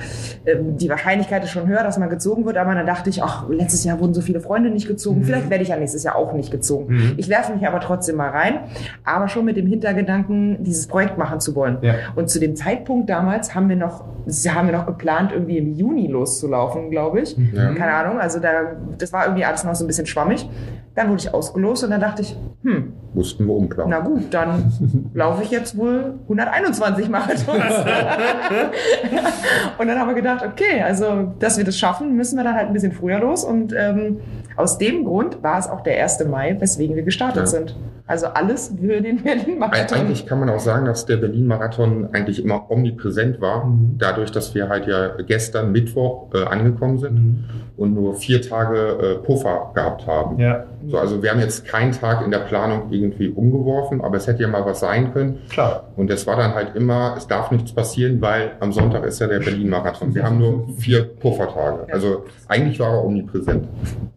[0.46, 3.48] ähm, die Wahrscheinlichkeit ist schon höher, dass man gezogen wird, aber dann dachte ich, ach,
[3.48, 5.24] letztes Jahr wurden so viele Freunde nicht gezogen, Mhm.
[5.24, 6.94] vielleicht werde ich ja nächstes Jahr auch nicht gezogen.
[6.94, 7.14] Mhm.
[7.18, 8.60] Ich werfe mich aber trotzdem mal rein,
[9.04, 11.78] aber schon mit dem Hintergedanken, dieses Projekt machen zu wollen.
[11.82, 11.94] Ja.
[12.16, 14.04] Und zu dem Zeitpunkt damals haben wir noch,
[14.48, 17.36] haben wir noch geplant, irgendwie im Juni loszulaufen, glaube ich.
[17.52, 17.72] Ja.
[17.74, 18.50] Keine Ahnung, also da,
[18.98, 20.48] das war irgendwie alles noch so ein bisschen schwammig.
[20.94, 23.90] Dann wurde ich ausgelost und dann dachte ich, hm, Mussten wir umplanen.
[23.90, 24.72] na gut, dann
[25.14, 27.46] laufe ich jetzt wohl 121 Marathons.
[29.78, 32.68] und dann haben wir gedacht, okay, also, dass wir das schaffen, müssen wir dann halt
[32.68, 33.44] ein bisschen früher los.
[33.44, 34.18] Und ähm,
[34.56, 36.24] aus dem Grund war es auch der 1.
[36.28, 37.46] Mai, weswegen wir gestartet Ja.
[37.46, 37.76] sind.
[38.10, 39.98] Also alles für den Berlin-Marathon.
[39.98, 43.96] Eigentlich kann man auch sagen, dass der Berlin-Marathon eigentlich immer omnipräsent war, Mhm.
[43.98, 47.44] dadurch, dass wir halt ja gestern Mittwoch äh, angekommen sind Mhm.
[47.76, 48.78] und nur vier Tage
[49.20, 50.40] äh, Puffer gehabt haben.
[50.40, 54.26] Ja, So, also wir haben jetzt keinen Tag in der Planung irgendwie umgeworfen, aber es
[54.26, 55.38] hätte ja mal was sein können.
[55.48, 55.84] klar.
[55.96, 59.28] Und es war dann halt immer, es darf nichts passieren, weil am Sonntag ist ja
[59.28, 60.14] der Berlin-Marathon.
[60.16, 61.84] Wir haben nur vier Puffertage.
[61.86, 61.94] Ja.
[61.94, 63.68] Also eigentlich war er omnipräsent.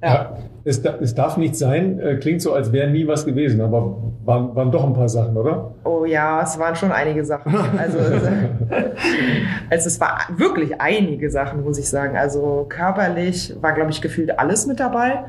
[0.02, 0.38] Ja.
[0.66, 3.83] Es, da, es darf nicht sein, äh, klingt so, als wäre nie was gewesen, aber
[4.26, 5.72] waren, waren doch ein paar Sachen, oder?
[5.84, 7.56] Oh ja, es waren schon einige Sachen.
[7.78, 8.24] Also, es-
[9.70, 12.18] also es war wirklich einige Sachen, muss ich sagen.
[12.18, 15.24] Also körperlich war, glaube ich, gefühlt alles mit dabei.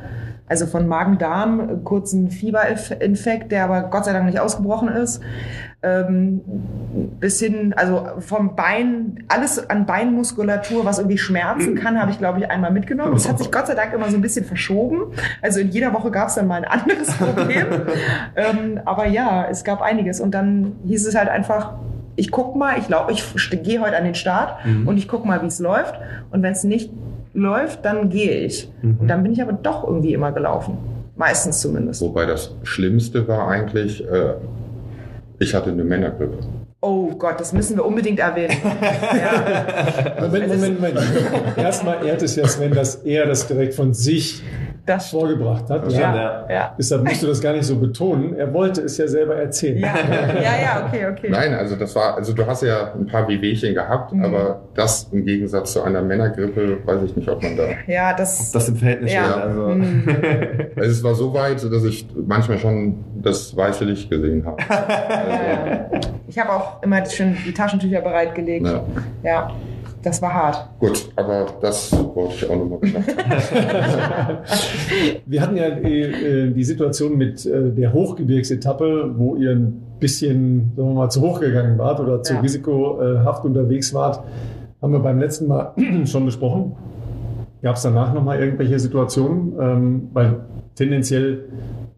[0.46, 5.22] Also von Magen-Darm, kurzen Fieberinfekt, der aber Gott sei Dank nicht ausgebrochen ist,
[5.84, 6.40] ähm,
[7.20, 12.38] bis hin, also vom Bein, alles an Beinmuskulatur, was irgendwie schmerzen kann, habe ich, glaube
[12.40, 13.12] ich, einmal mitgenommen.
[13.12, 15.12] Das hat sich Gott sei Dank immer so ein bisschen verschoben.
[15.42, 17.66] Also in jeder Woche gab es dann mal ein anderes Problem.
[18.36, 20.20] ähm, aber ja, es gab einiges.
[20.20, 21.74] Und dann hieß es halt einfach,
[22.16, 23.24] ich guck mal, ich glaube, ich
[23.62, 24.86] gehe heute an den Start Mhm.
[24.88, 25.94] und ich guck mal, wie es läuft.
[26.30, 26.90] Und wenn es nicht
[27.34, 28.72] läuft, dann gehe ich.
[28.82, 28.98] Mhm.
[29.00, 30.78] Und dann bin ich aber doch irgendwie immer gelaufen.
[31.16, 32.00] Meistens zumindest.
[32.02, 34.34] Wobei das Schlimmste war eigentlich, äh,
[35.38, 36.38] ich hatte eine Männergrippe.
[36.80, 38.56] Oh Gott, das müssen wir unbedingt erwähnen.
[38.82, 41.00] ja, Moment, Moment, Moment.
[41.56, 44.42] Erstmal ehrt es ja Sven, dass er das direkt von sich
[44.86, 45.90] das vorgebracht hat.
[45.92, 46.14] Ja.
[46.14, 46.74] Ja, ja.
[46.78, 48.34] Deshalb musst du das gar nicht so betonen.
[48.36, 49.78] Er wollte es ja selber erzählen.
[49.78, 49.94] Ja,
[50.34, 51.28] ja, ja, okay, okay.
[51.30, 54.24] Nein, also das war, also du hast ja ein paar Wehwehchen gehabt, Mhm.
[54.24, 57.64] aber das im Gegensatz zu einer Männergrippe, weiß ich nicht, ob man da.
[57.86, 58.52] Ja, das.
[58.52, 59.24] Das im Verhältnis Ja.
[59.24, 59.42] steht.
[59.42, 59.68] Also.
[59.70, 60.04] Hm.
[60.76, 64.56] Also es war so weit, dass ich manchmal schon das weiße Licht gesehen habe.
[64.68, 65.90] Ja.
[66.26, 68.66] Ich habe auch immer schon die Taschentücher bereitgelegt.
[69.22, 69.50] Ja.
[70.04, 70.68] Das war hart.
[70.80, 74.38] Gut, aber das wollte ich auch nochmal gesagt haben.
[75.26, 80.88] Wir hatten ja äh, die Situation mit äh, der Hochgebirgsetappe, wo ihr ein bisschen, sagen
[80.90, 82.40] wir mal, zu hoch gegangen wart oder zu Ja.
[82.40, 84.22] risikohaft unterwegs wart.
[84.82, 85.72] Haben wir beim letzten Mal
[86.04, 86.76] schon besprochen.
[87.62, 89.54] Gab es danach nochmal irgendwelche Situationen?
[89.58, 90.40] Ähm, weil
[90.74, 91.44] tendenziell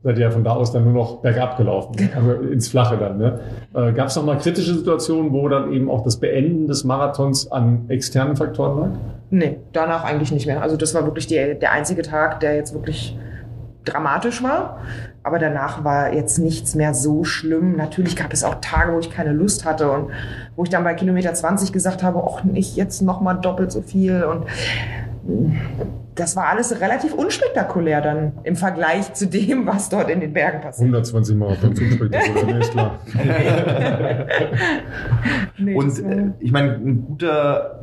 [0.02, 3.18] seid ihr ja von da aus dann nur noch bergab gelaufen, also ins Flache dann.
[3.18, 3.40] Ne?
[3.74, 7.86] Äh, Gab es nochmal kritische Situationen, wo dann eben auch das Beenden des Marathons an
[7.88, 8.88] externen Faktoren lag?
[9.30, 10.62] Nee, danach eigentlich nicht mehr.
[10.62, 13.18] Also das war wirklich die, der einzige Tag, der jetzt wirklich
[13.84, 14.80] dramatisch war.
[15.22, 17.76] Aber danach war jetzt nichts mehr so schlimm.
[17.76, 20.10] Natürlich gab es auch Tage, wo ich keine Lust hatte und
[20.54, 24.22] wo ich dann bei Kilometer 20 gesagt habe, ach nicht jetzt nochmal doppelt so viel.
[24.22, 24.44] Und
[26.16, 30.60] das war alles relativ unspektakulär dann im Vergleich zu dem, was dort in den Bergen
[30.60, 30.86] passiert.
[30.88, 32.98] 120 Marathon Zugspektakulär, ne, ist klar.
[35.58, 37.80] Nee, Und äh, ich meine, ein guter,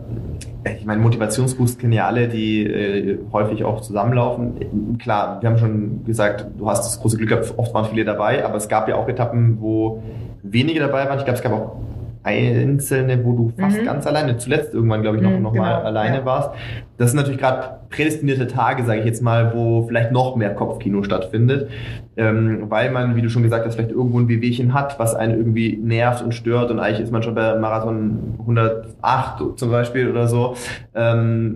[0.64, 4.62] äh, ich meine, Motivationsboost kennen ja alle, die äh, häufig auch zusammenlaufen.
[4.62, 8.06] Äh, Klar, wir haben schon gesagt, du hast das große Glück gehabt, oft waren viele
[8.06, 10.04] dabei, aber es gab ja auch Etappen, wo
[10.44, 11.18] wenige dabei waren.
[11.18, 11.78] Ich glaube, es gab auch
[12.24, 13.86] einzelne, wo du fast Mhm.
[13.86, 16.26] ganz alleine, zuletzt irgendwann, glaube ich, noch, Mhm, noch mal genau, alleine ja.
[16.26, 16.52] warst.
[16.98, 21.04] Das sind natürlich gerade prädestinierte Tage, sage ich jetzt mal, wo vielleicht noch mehr Kopfkino
[21.04, 21.70] stattfindet,
[22.18, 25.36] ähm, weil man, wie du schon gesagt hast, vielleicht irgendwo ein Wehwehchen hat, was einen
[25.36, 30.28] irgendwie nervt und stört und eigentlich ist man schon bei Marathon 108 zum Beispiel oder
[30.28, 30.56] so.
[30.94, 31.56] Ähm,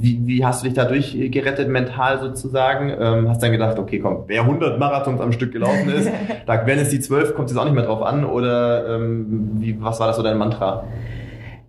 [0.00, 2.90] wie, wie hast du dich dadurch gerettet mental sozusagen?
[2.98, 6.10] Ähm, hast dann gedacht, okay, komm, wer 100 Marathons am Stück gelaufen ist,
[6.46, 9.80] da wenn es die 12, kommt es auch nicht mehr drauf an oder ähm, wie,
[9.80, 10.84] was war das so dein Mantra?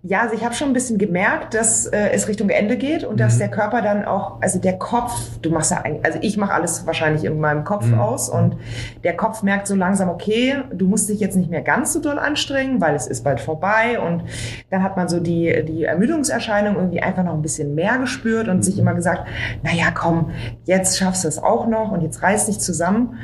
[0.04, 3.20] Ja, also ich habe schon ein bisschen gemerkt, dass äh, es Richtung Ende geht und
[3.20, 3.38] dass Mhm.
[3.38, 5.12] der Körper dann auch, also der Kopf,
[5.42, 8.00] du machst ja eigentlich, also ich mache alles wahrscheinlich in meinem Kopf Mhm.
[8.00, 8.56] aus und
[9.04, 12.18] der Kopf merkt so langsam, okay, du musst dich jetzt nicht mehr ganz so doll
[12.18, 14.24] anstrengen, weil es ist bald vorbei und
[14.70, 18.64] dann hat man so die, die Ermüdungserscheinung irgendwie einfach noch ein bisschen mehr gespürt und
[18.64, 19.28] sich immer gesagt,
[19.62, 20.30] na ja, komm,
[20.64, 23.18] jetzt schaffst du es auch noch und jetzt reiß dich zusammen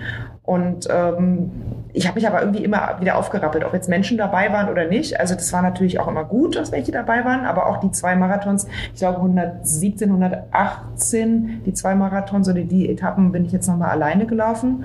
[0.48, 1.50] und ähm,
[1.92, 5.20] ich habe mich aber irgendwie immer wieder aufgerappelt, ob jetzt Menschen dabei waren oder nicht.
[5.20, 8.16] Also das war natürlich auch immer gut, dass welche dabei waren, aber auch die zwei
[8.16, 13.90] Marathons, ich glaube 117, 118, die zwei Marathons oder die Etappen bin ich jetzt nochmal
[13.90, 14.84] alleine gelaufen.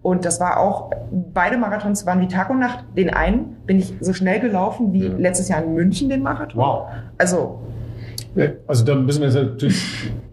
[0.00, 2.84] Und das war auch, beide Marathons waren wie Tag und Nacht.
[2.96, 6.60] Den einen bin ich so schnell gelaufen wie letztes Jahr in München den Marathon.
[6.60, 6.86] Wow.
[7.18, 7.58] Also
[8.66, 9.82] Also da müssen wir jetzt natürlich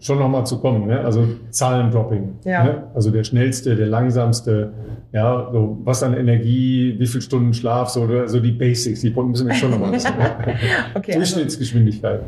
[0.00, 0.86] schon nochmal zu kommen.
[0.86, 1.00] Ne?
[1.00, 2.38] Also Zahlendropping.
[2.44, 2.64] Ja.
[2.64, 2.82] Ne?
[2.94, 4.72] Also der schnellste, der langsamste,
[5.12, 9.10] ja, so was an Energie, wie viele Stunden Schlaf, so, oder so die Basics, die
[9.10, 10.16] müssen wir schon nochmal wissen.
[10.16, 10.30] Ne?
[10.94, 12.20] okay, also, Durchschnittsgeschwindigkeit.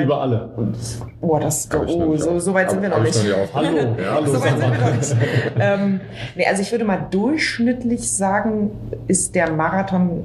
[0.00, 0.48] Über alle.
[0.56, 0.76] Und
[1.20, 3.14] oh, das, oh, nicht so, so weit sind wir noch nicht.
[3.52, 4.96] hallo, ja, hallo, So weit sag sind wir noch mal.
[4.96, 5.16] nicht.
[5.60, 6.00] ähm,
[6.34, 8.70] nee, also ich würde mal durchschnittlich sagen,
[9.06, 10.24] ist der Marathon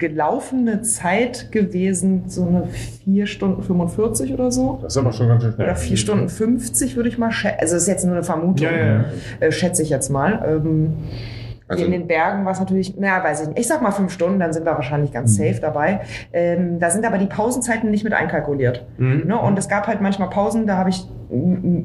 [0.00, 2.64] gelaufene Zeit gewesen, so eine
[3.04, 4.80] 4 Stunden 45 oder so.
[4.82, 5.66] Das ist aber schon ganz schön schnell.
[5.68, 7.58] Oder 4 Stunden 50 würde ich mal schätzen.
[7.60, 9.04] Also das ist jetzt nur eine Vermutung, Ja, ja, ja.
[9.38, 10.42] Äh, schätze ich jetzt mal.
[10.44, 10.94] Ähm,
[11.68, 13.58] Also- in den Bergen war es natürlich, naja, weiß ich nicht.
[13.60, 15.14] Ich sag mal fünf Stunden, dann sind wir wahrscheinlich Mhm.
[15.14, 16.00] ganz safe dabei.
[16.32, 18.84] Ähm, da sind aber die Pausenzeiten nicht mit einkalkuliert.
[18.98, 19.22] Mhm.
[19.28, 19.38] Ne?
[19.38, 21.06] Und es gab halt manchmal Pausen, da habe ich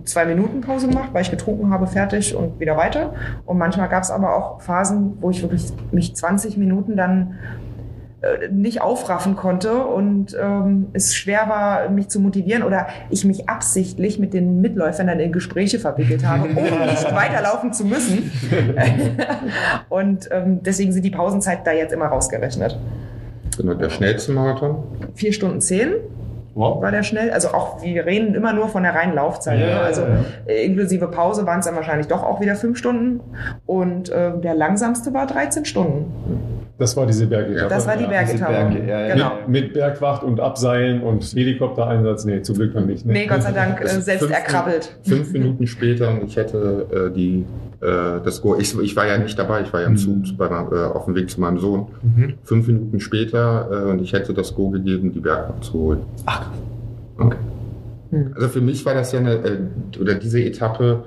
[0.05, 3.13] zwei Minuten Pause gemacht, weil ich getrunken habe, fertig und wieder weiter.
[3.45, 7.35] Und manchmal gab es aber auch Phasen, wo ich wirklich mich 20 Minuten dann
[8.51, 14.19] nicht aufraffen konnte und ähm, es schwer war, mich zu motivieren oder ich mich absichtlich
[14.19, 18.31] mit den Mitläufern dann in Gespräche verwickelt habe, um nicht weiterlaufen zu müssen.
[19.89, 22.77] und ähm, deswegen sind die Pausenzeiten da jetzt immer rausgerechnet.
[23.57, 24.83] Genau, der schnellste Marathon.
[25.13, 25.93] Vier Stunden zehn
[26.55, 26.81] Wow.
[26.81, 27.31] war der schnell.
[27.31, 29.59] Also auch, wir reden immer nur von der reinen Laufzeit.
[29.59, 29.79] Ja, ne?
[29.81, 30.03] Also
[30.45, 33.19] äh, inklusive Pause waren es dann wahrscheinlich doch auch wieder fünf Stunden.
[33.65, 36.64] Und äh, der langsamste war 13 Stunden.
[36.77, 37.69] Das war diese Bergetappe.
[37.69, 38.09] Das war die Ja.
[38.09, 38.51] Bergetappe.
[38.51, 39.13] Berge, ja, ja.
[39.15, 39.31] Genau.
[39.47, 42.25] Mit, mit Bergwacht und Abseilen und Helikoptereinsatz.
[42.25, 43.05] Nee, zum Glück noch nicht.
[43.05, 43.13] Ne?
[43.13, 44.97] Nee, Gott sei Dank äh, selbst Fünf- erkrabbelt.
[45.03, 47.45] Fünf Minuten später und ich hätte äh, die
[47.81, 48.57] äh, das Go.
[48.59, 51.15] Ich, ich war ja nicht dabei, ich war ja im Zug bei, äh, auf dem
[51.15, 51.87] Weg zu meinem Sohn.
[52.03, 52.33] Mhm.
[52.43, 55.99] Fünf Minuten später äh, und ich hätte das Go gegeben, die Bergwacht zu holen.
[56.25, 56.47] Ach,
[57.17, 57.37] Okay.
[58.11, 58.33] Hm.
[58.35, 59.57] Also für mich war das ja eine, äh,
[60.01, 61.03] oder diese Etappe,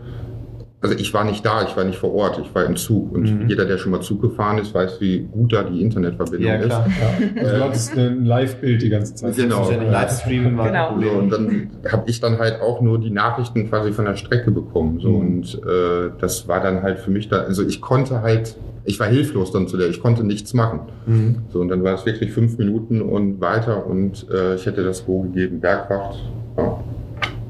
[0.80, 3.12] also ich war nicht da, ich war nicht vor Ort, ich war im Zug.
[3.12, 3.48] Und Mhm.
[3.48, 6.86] jeder, der schon mal Zug gefahren ist, weiß, wie gut da die Internetverbindung ja, klar.
[7.34, 7.42] Ja.
[7.42, 9.34] Also du hattest ein Live-Bild die ganze Zeit.
[9.34, 9.64] Genau.
[9.64, 10.96] Selbstverständlich Livestreamen war Genau.
[10.98, 11.04] ist.
[11.04, 14.50] So, und dann habe ich dann halt auch nur die Nachrichten quasi von der Strecke
[14.52, 15.00] bekommen.
[15.00, 15.16] So, Mhm.
[15.16, 19.08] und äh, das war dann halt für mich da, also ich konnte halt, ich war
[19.08, 20.80] hilflos dann zu der, ich konnte nichts machen.
[21.06, 21.36] Mhm.
[21.50, 25.04] So, und dann war es wirklich fünf Minuten und weiter und äh, ich hätte das
[25.04, 26.18] Go gegeben, Bergwacht.
[26.56, 26.78] Ja.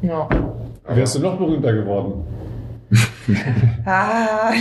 [0.00, 0.28] Ja.
[0.94, 2.14] Wärst du noch berühmter geworden?
[3.84, 4.52] Ah.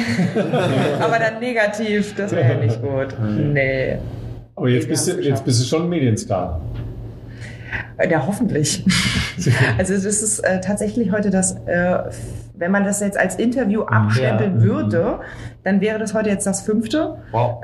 [0.99, 3.15] Aber dann negativ, das wäre ja nicht gut.
[3.19, 3.97] Nee.
[4.55, 6.61] Aber jetzt bist, du, jetzt bist du schon ein Medienstar.
[8.09, 8.83] Ja, hoffentlich.
[9.77, 11.99] Also das ist äh, tatsächlich heute das, äh,
[12.57, 14.61] wenn man das jetzt als Interview abstempeln Ja.
[14.63, 15.19] würde,
[15.63, 17.15] dann wäre das heute jetzt das fünfte.
[17.31, 17.61] Wow.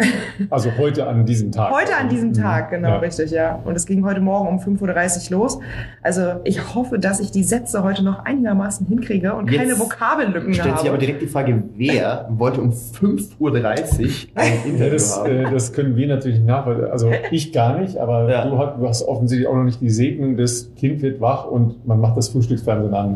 [0.50, 1.72] Also heute an diesem Tag.
[1.72, 2.98] Heute an diesem Tag, genau, Ja.
[2.98, 3.60] richtig, ja.
[3.64, 5.60] Und es ging heute Morgen um 5.30 Uhr los.
[6.02, 10.54] Also ich hoffe, dass ich die Sätze heute noch einigermaßen hinkriege und Jetzt keine Vokabellücken
[10.54, 10.98] Stellt sich aber habe.
[11.00, 15.30] direkt die Frage, wer wollte um 5.30 Uhr ein Ja, Interview das, haben?
[15.30, 16.92] äh, das können wir natürlich nachvollziehen.
[16.92, 18.46] Also ich gar nicht, aber Ja.
[18.50, 21.88] du, hast, du hast offensichtlich auch noch nicht die Segnung des Kind wird wach und
[21.88, 23.16] man macht das Frühstücksfernsehen an.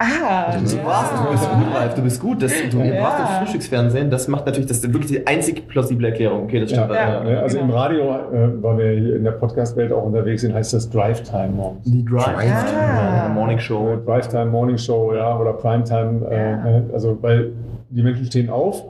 [0.00, 0.84] Ah, Du ja.
[0.84, 2.42] warst, du bist gut, Ralf, du bist gut.
[2.42, 3.02] Das, du Ja.
[3.02, 6.44] warst im Frühstücksfernsehen, das macht natürlich, das ist wirklich die einzig plausible Erklärung.
[6.44, 6.90] Okay, das stimmt.
[6.90, 7.24] Ja, Ja.
[7.24, 7.70] ne, also genau.
[7.72, 11.22] im Radio, äh, weil wir hier in der Podcast-Welt auch unterwegs sind, heißt das Drive
[11.24, 11.84] Time morgens.
[11.84, 13.26] Die Drive, Ah.
[13.26, 13.28] ja.
[13.34, 13.96] Morning Show.
[14.06, 16.20] Drive Time Morning Show, ja, oder Primetime.
[16.30, 16.30] Ja.
[16.30, 17.52] Äh, ne, also weil
[17.90, 18.84] die Menschen stehen auf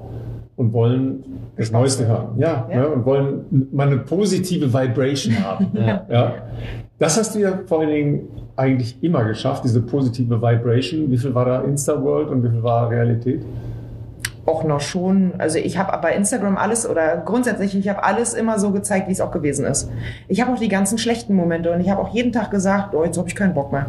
[0.56, 1.24] und wollen
[1.56, 2.34] das Neueste hören.
[2.36, 2.76] Ja, Ja.
[2.80, 5.68] Ne, und wollen mal eine positive Vibration haben.
[5.72, 6.04] Ja.
[6.10, 6.32] ja.
[6.98, 11.10] Das hast du ja vor allen Dingen eigentlich immer geschafft, diese positive Vibration.
[11.10, 13.44] Wie viel war da Insta-World und wie viel war Realität?
[14.48, 18.58] auch noch schon, also ich habe bei Instagram alles oder grundsätzlich, ich habe alles immer
[18.58, 19.90] so gezeigt, wie es auch gewesen ist.
[20.26, 23.04] Ich habe auch die ganzen schlechten Momente und ich habe auch jeden Tag gesagt, oh,
[23.04, 23.86] jetzt habe ich keinen Bock mehr.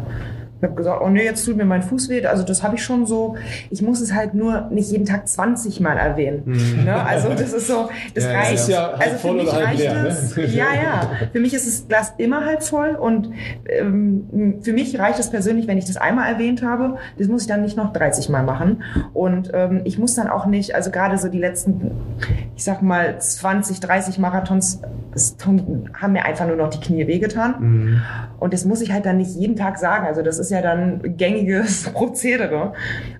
[0.60, 2.24] Ich habe gesagt, oh nee, jetzt tut mir mein Fuß weh.
[2.26, 3.36] Also das habe ich schon so.
[3.70, 6.42] Ich muss es halt nur nicht jeden Tag 20 Mal erwähnen.
[6.44, 6.84] Mhm.
[6.84, 7.02] Ne?
[7.02, 8.68] Also das ist so, das Ja, reicht.
[8.68, 10.08] ja also für mich reicht leer, ne?
[10.08, 10.36] es.
[10.36, 11.10] Ja, ja.
[11.32, 13.30] Für mich ist das Glas immer halb voll und
[13.68, 16.96] ähm, für mich reicht es persönlich, wenn ich das einmal erwähnt habe.
[17.18, 18.82] Das muss ich dann nicht noch 30 Mal machen.
[19.14, 21.90] Und ähm, ich muss dann auch nicht, also gerade so die letzten,
[22.54, 24.82] ich sag mal 20, 30 Marathons,
[25.46, 27.54] haben mir einfach nur noch die Knie wehgetan.
[27.58, 28.02] Mhm.
[28.38, 30.06] Und das muss ich halt dann nicht jeden Tag sagen.
[30.06, 32.72] Also das ist ja dann gängiges Prozedere.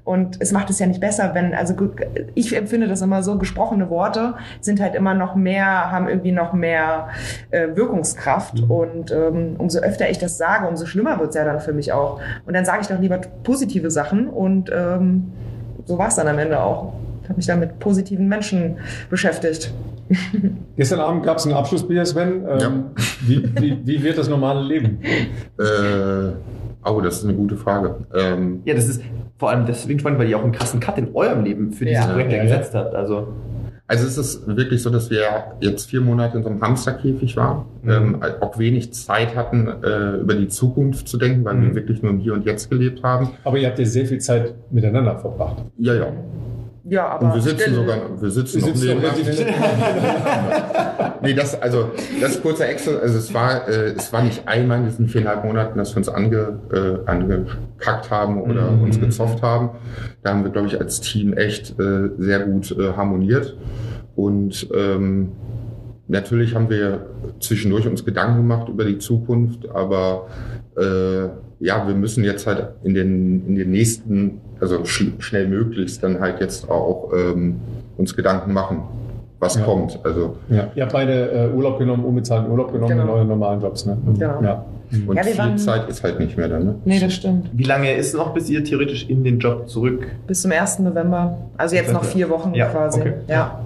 [0.04, 1.92] Und es macht es ja nicht besser, wenn, also gut,
[2.34, 6.52] ich empfinde das immer so, gesprochene Worte sind halt immer noch mehr, haben irgendwie noch
[6.52, 7.08] mehr
[7.50, 8.60] äh, Wirkungskraft.
[8.68, 12.20] Und ähm, umso öfter ich das sage, umso schlimmer wird's ja dann für mich auch.
[12.46, 14.28] Und dann sage ich doch lieber positive Sachen.
[14.28, 15.32] Und ähm,
[15.86, 16.92] so war's dann am Ende auch.
[17.22, 19.72] Ich habe mich dann mit positiven Menschen beschäftigt.
[20.76, 22.44] Gestern Abend gab es ein Abschlussbier, Sven.
[22.48, 22.72] Ähm, Ja.
[23.20, 24.98] wie, wie, wie wird das normale Leben?
[25.58, 26.32] Äh,
[26.84, 28.06] oh, das ist eine gute Frage.
[28.14, 29.02] Ähm, Ja, das ist
[29.38, 32.04] vor allem deswegen spannend, weil ihr auch einen krassen Cut in eurem Leben für dieses
[32.06, 32.12] Ja.
[32.12, 32.94] Projekt ja, gesetzt habt.
[32.94, 33.28] Also,
[33.86, 35.22] Also es ist wirklich so, dass wir
[35.60, 37.90] jetzt vier Monate in so einem Hamsterkäfig waren, Mhm.
[37.90, 41.62] ähm, auch wenig Zeit hatten, äh, über die Zukunft zu denken, weil Mhm.
[41.62, 43.30] wir wirklich nur im Hier und Jetzt gelebt haben.
[43.42, 45.64] Aber ihr habt ja sehr viel Zeit miteinander verbracht.
[45.76, 46.06] Ja, ja.
[46.84, 47.74] Ja, aber Und wir sitzen still.
[47.74, 49.26] sogar, wir sitzen noch sitzt doch nebeneinander.
[49.26, 51.90] relativ- Nee, das, also,
[52.20, 52.98] das ist kurzer Excel.
[52.98, 56.08] Also, es war, äh, es war nicht einmal in diesen viereinhalb Monaten, dass wir uns
[56.08, 58.82] ange, äh, angekackt haben oder Mhm.
[58.84, 59.70] uns gezofft haben.
[60.22, 63.56] Da haben wir, glaube ich, als Team echt äh, sehr gut äh, harmoniert.
[64.16, 65.32] Und ähm,
[66.08, 67.06] natürlich haben wir
[67.40, 70.26] zwischendurch uns Gedanken gemacht über die Zukunft, aber
[70.78, 71.28] äh,
[71.60, 76.18] ja, wir müssen jetzt halt in den, in den nächsten, also sch schnell möglichst dann
[76.20, 77.56] halt jetzt auch ähm,
[77.96, 78.82] uns Gedanken machen,
[79.38, 79.62] was Ja.
[79.62, 79.98] kommt.
[80.04, 80.68] Also Ja.
[80.74, 83.04] Ihr habt beide äh, Urlaub genommen, unbezahlten Urlaub genommen Genau.
[83.04, 83.96] in euren normalen Jobs, ne?
[84.18, 84.42] Genau.
[84.42, 84.64] Ja.
[85.06, 86.58] und Ja, viel waren- Zeit ist halt nicht mehr da.
[86.58, 86.74] Ne?
[86.84, 87.48] Nee, das stimmt.
[87.52, 90.06] Wie lange ist noch, bis ihr theoretisch in den Job zurück?
[90.26, 90.80] Bis zum 1.
[90.80, 91.36] November.
[91.56, 93.00] Also jetzt noch vier Wochen Ja, quasi.
[93.00, 93.12] okay.
[93.28, 93.60] Ja.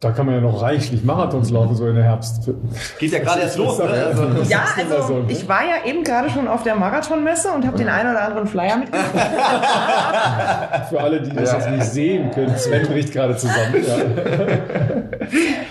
[0.00, 2.48] Da kann man ja noch reichlich Marathons laufen, so in der Herbst.
[2.98, 3.84] Geht ja gerade erst los, ne?
[3.84, 4.06] Ja.
[4.06, 5.24] Also, Ja, also so, ne?
[5.28, 8.46] ich war ja eben gerade schon auf der Marathonmesse und habe den einen oder anderen
[8.46, 9.10] Flyer mitgebracht.
[10.88, 11.58] Für alle, die das Ja.
[11.58, 13.74] jetzt nicht sehen können, Sven bricht gerade zusammen.
[13.86, 13.96] Ja.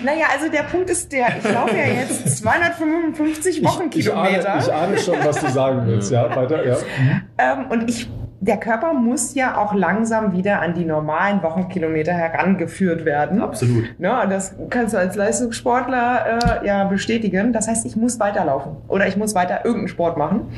[0.02, 4.58] Naja, also der Punkt ist der, ich laufe ja jetzt 255 Ich, ahne, Wochenkilometer.
[4.58, 6.10] ich ahne schon, was du sagen willst.
[6.10, 6.64] Ja, weiter.
[6.66, 6.76] Ja.
[7.38, 8.08] Ähm, und ich,
[8.40, 13.40] der Körper muss ja auch langsam wieder an die normalen Wochenkilometer herangeführt werden.
[13.42, 13.84] absolut.
[13.98, 17.52] Ne, und das kannst du als Leistungssportler äh, ja bestätigen.
[17.52, 20.48] Das heißt, ich muss weiterlaufen oder ich muss weiter irgendeinen Sport machen.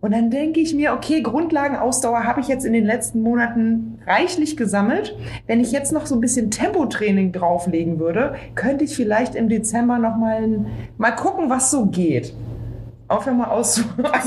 [0.00, 4.56] Und dann denke ich mir, okay, Grundlagenausdauer habe ich jetzt in den letzten Monaten reichlich
[4.56, 5.16] gesammelt.
[5.46, 9.98] Wenn ich jetzt noch so ein bisschen Tempotraining drauflegen würde, könnte ich vielleicht im Dezember
[9.98, 10.66] noch mal,
[10.98, 12.34] mal gucken, was so geht.
[13.06, 13.74] Aufhören mal aus.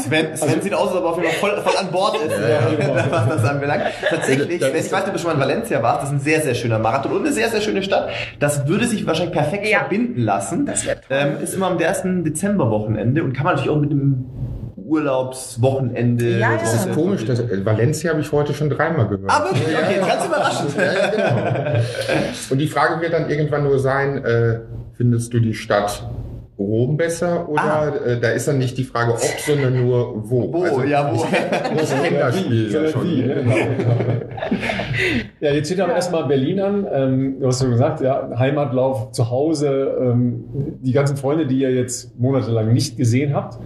[0.06, 2.32] Sven, Sven sieht aus, als ob er auf jeden Fall voll, voll an Bord ist,
[2.32, 2.58] äh,
[3.10, 3.84] was das anbelangt.
[4.08, 6.20] Tatsächlich, Sven, ich weiß nicht, ob du schon mal in Valencia warst, das ist ein
[6.20, 8.10] sehr, sehr schöner Marathon und eine sehr, sehr schöne Stadt.
[8.40, 9.80] Das würde sich wahrscheinlich perfekt Ja.
[9.80, 10.66] verbinden lassen.
[10.68, 14.26] Das ähm, ist immer am ersten Dezemberwochenende und kann man natürlich auch mit dem
[14.76, 16.38] Urlaubswochenende.
[16.38, 16.58] Ja, ja.
[16.58, 19.30] Das ist komisch, das, äh, Valencia habe ich heute schon dreimal gehört.
[19.30, 19.76] Ah, wirklich?
[19.76, 20.76] Okay, ganz überraschend.
[20.78, 21.80] Ja, ja, genau.
[22.52, 24.60] Und die Frage wird dann irgendwann nur sein, äh,
[24.94, 26.04] findest du die Stadt
[26.60, 27.88] Rom besser oder Ah.
[28.06, 30.52] äh, da ist dann nicht die Frage ob, sondern nur wo.
[30.52, 31.24] Wo, Also, ja, wo.
[31.78, 33.04] Das Spiel ja schon.
[33.04, 33.56] Wie, genau.
[35.39, 36.88] Ja, jetzt steht aber erstmal Berlin an.
[36.91, 39.96] Ähm, du hast schon gesagt, ja, Heimatlauf zu Hause.
[40.02, 40.46] Ähm,
[40.82, 43.60] die ganzen Freunde, die ihr jetzt monatelang nicht gesehen habt,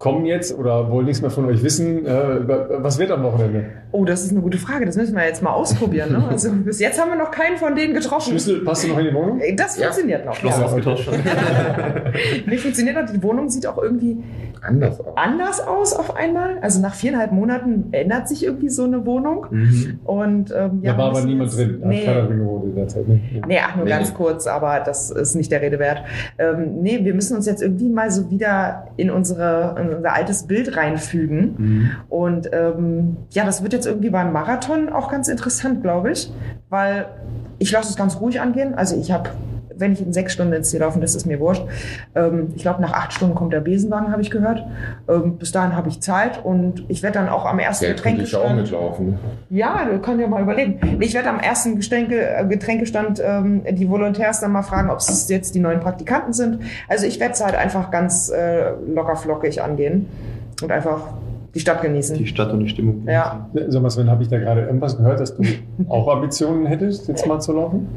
[0.00, 2.06] kommen jetzt oder wollen nichts mehr von euch wissen.
[2.06, 2.48] Äh,
[2.82, 3.66] was wird am Wochenende?
[3.92, 4.86] Oh, das ist eine gute Frage.
[4.86, 6.12] Das müssen wir jetzt mal ausprobieren.
[6.12, 6.24] Ne?
[6.26, 8.30] Also bis jetzt haben wir noch keinen von denen getroffen.
[8.30, 9.40] Schlüssel, passt du noch in die Wohnung?
[9.40, 9.84] Ey, Das Ja.
[9.84, 10.34] funktioniert noch.
[10.34, 10.64] Schloss Ja.
[10.64, 11.10] ausgetauscht.
[12.46, 13.12] Nee, funktioniert noch.
[13.12, 14.18] Die Wohnung sieht auch irgendwie
[14.62, 15.16] Anders auch.
[15.16, 16.58] anders aus auf einmal.
[16.60, 19.46] Also nach viereinhalb Monaten ändert sich irgendwie so eine Wohnung.
[19.50, 20.00] Mhm.
[20.04, 21.76] Und, ähm, ja, da war aber niemand jetzt- drin.
[21.80, 23.06] Da hat Nee, keiner drin gewohnt in der Zeit.
[23.08, 23.20] Ne?
[23.46, 24.16] nee, ach, nur Nee, ganz nee.
[24.16, 26.02] kurz, aber das ist nicht der Rede wert.
[26.38, 30.46] Ähm, nee, wir müssen uns jetzt irgendwie mal so wieder in, unsere, in unser altes
[30.46, 31.54] Bild reinfügen.
[31.56, 31.90] Mhm.
[32.08, 36.32] Und ähm, ja, das wird jetzt irgendwie beim Marathon auch ganz interessant, glaube ich,
[36.68, 37.06] weil
[37.58, 38.74] ich lasse es ganz ruhig angehen.
[38.74, 39.30] Also ich habe,
[39.80, 41.64] wenn ich in sechs Stunden ins Ziel laufen, das ist mir wurscht.
[42.14, 44.64] Ähm, ich glaube, nach acht Stunden kommt der Besenwagen, habe ich gehört.
[45.08, 48.22] Ähm, bis dahin habe ich Zeit und ich werde dann auch am ersten Ja, könnte
[48.22, 48.62] ich ja auch Getränkestand...
[48.62, 49.18] mitlaufen.
[49.50, 50.78] Ja, du kannst ja mal überlegen.
[51.00, 55.28] Ich werde am ersten Getränke, äh, Getränkestand ähm, die Volontärs dann mal fragen, ob es
[55.28, 56.60] jetzt die neuen Praktikanten sind.
[56.88, 60.06] Also ich werde es halt einfach ganz äh, locker flockig angehen
[60.62, 61.00] und einfach
[61.54, 62.16] die Stadt genießen.
[62.16, 63.02] Die Stadt und die Stimmung.
[63.06, 63.48] Ja.
[63.68, 65.42] Sag mal, Sven, habe ich da gerade irgendwas gehört, dass du
[65.88, 67.88] auch Ambitionen hättest, jetzt mal zu laufen?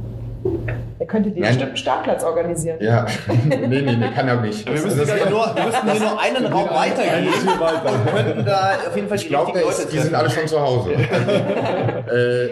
[1.00, 1.76] Er könnte dir Nein.
[1.76, 2.78] Startplatz organisieren.
[2.82, 3.06] Ja,
[3.48, 4.66] nee, nee, nee, kann er nicht.
[4.66, 7.34] Wir müssen, also nur, wir müssen hier nur einen Raum weitergehen.
[7.42, 7.92] Tür weiter.
[7.92, 10.48] und könnten da auf jeden Fall die Ich glaube, richtigen Leute die sind alle schon
[10.48, 10.92] zu Hause.
[10.94, 12.50] äh,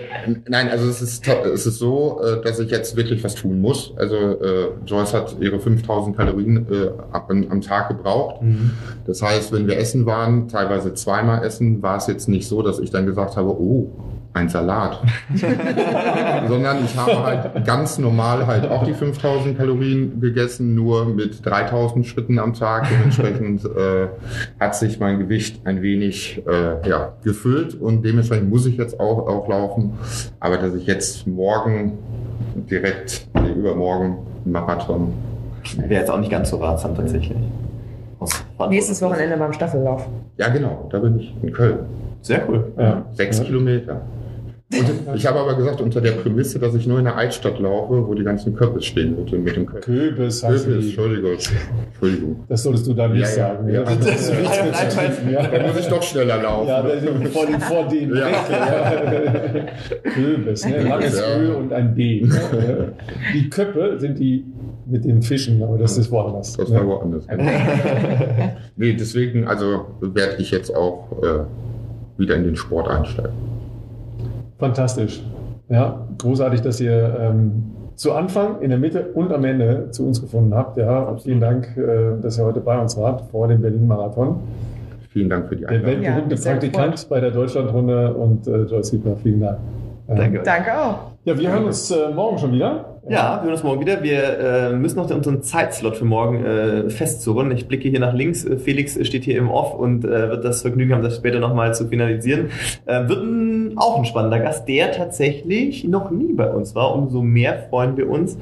[0.47, 3.93] nein, also es ist, es ist so, äh, dass ich jetzt wirklich was tun muss.
[3.97, 8.41] Also äh, Joyce hat ihre 5000 Kalorien äh, ab, am Tag gebraucht.
[8.41, 8.71] Mhm.
[9.05, 12.79] Das heißt, wenn wir essen waren, teilweise zweimal essen, war es jetzt nicht so, dass
[12.79, 13.89] ich dann gesagt habe, oh,
[14.33, 15.01] ein Salat.
[16.47, 22.05] Sondern ich habe halt ganz normal halt auch die 5000 Kalorien gegessen, nur mit 3000
[22.05, 22.87] Schritten am Tag.
[22.89, 24.07] Dementsprechend äh,
[24.59, 29.27] hat sich mein Gewicht ein wenig äh, ja, gefüllt und dementsprechend muss ich jetzt auch,
[29.27, 29.93] auch laufen.
[30.39, 31.97] Aber dass ich jetzt morgen
[32.69, 35.13] direkt, nee, übermorgen einen Marathon
[35.77, 37.37] Wäre jetzt auch nicht ganz so ratsam tatsächlich.
[38.69, 40.07] Nächstes Wochenende beim Staffellauf.
[40.37, 41.79] Ja, genau, da bin ich in Köln.
[42.21, 42.71] Sehr cool.
[42.77, 43.05] Ja.
[43.13, 43.45] Sechs Ja.
[43.45, 44.01] Kilometer.
[44.73, 48.07] Und ich habe aber gesagt, unter der Prämisse, dass ich nur in der Altstadt laufe,
[48.07, 49.91] wo die ganzen Köpfe stehen mit, dem- mit dem Köpfe.
[49.91, 50.85] Köbis heißt Köpfe, die.
[50.87, 51.31] Entschuldigung.
[51.87, 52.43] Entschuldigung.
[52.47, 53.69] Das solltest du da nicht Ja, ja, sagen.
[53.69, 53.83] ja.
[53.83, 55.49] Das, Das ist ja, Einfall.
[55.59, 56.67] Da muss ich doch schneller laufen.
[56.69, 56.83] ja,
[57.33, 58.25] vor den, vor den Ja.
[58.27, 60.11] Weg, ja.
[60.13, 60.83] Köbis, ne?
[60.83, 61.39] langes Ja.
[61.41, 62.21] Ö und ein B.
[62.21, 62.93] Ne?
[63.33, 64.45] Die Köppe sind die
[64.87, 66.55] mit den Fischen, aber das ist woanders.
[66.57, 66.77] Das ne?
[66.77, 67.27] war woanders.
[68.77, 73.31] nee, deswegen, also werde ich jetzt auch äh, wieder in den Sport einsteigen.
[74.61, 75.21] Fantastisch.
[75.69, 77.63] Ja, großartig, dass ihr ähm,
[77.95, 80.77] zu Anfang, in der Mitte und am Ende zu uns gefunden habt.
[80.77, 84.39] Ja, und vielen Dank, äh, dass ihr heute bei uns wart vor dem Berlin-Marathon.
[85.09, 86.01] Vielen Dank für die Der Einladung.
[86.03, 89.57] weltberühmte Ja, Praktikant bei der Deutschlandrunde und äh, Joyce Wiedmer, vielen Dank.
[90.07, 90.41] Ähm, Danke.
[90.43, 90.97] Danke auch.
[91.25, 92.85] Ja, wir hören uns äh, morgen schon wieder.
[93.09, 94.03] Ja, wir hören uns morgen wieder.
[94.03, 97.49] Wir äh, müssen noch unseren Zeitslot für morgen äh, festzurren.
[97.51, 98.45] Ich blicke hier nach links.
[98.45, 101.73] Äh, Felix steht hier im Off und äh, wird das Vergnügen haben, das später nochmal
[101.73, 102.49] zu finalisieren.
[102.85, 106.95] Äh, wird ein, auch ein spannender Gast, der tatsächlich noch nie bei uns war.
[106.95, 108.37] Umso mehr freuen wir uns,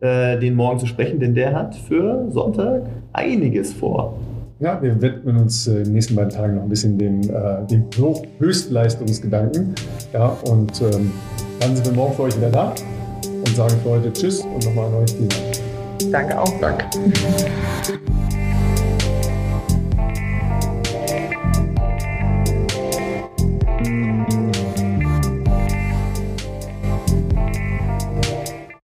[0.00, 2.82] äh, den morgen zu sprechen, denn der hat für Sonntag
[3.14, 4.18] einiges vor.
[4.60, 7.66] Ja, wir widmen uns äh, in den nächsten beiden Tagen noch ein bisschen dem, äh,
[7.70, 9.74] dem Hoch Höchstleistungsgedanken.
[10.12, 11.12] Ja, und ähm,
[11.60, 12.74] dann sind wir morgen für euch wieder da
[13.44, 16.10] und sagen für heute Tschüss und nochmal ein neues Thema.
[16.10, 16.60] Danke auch.
[16.60, 16.86] Danke.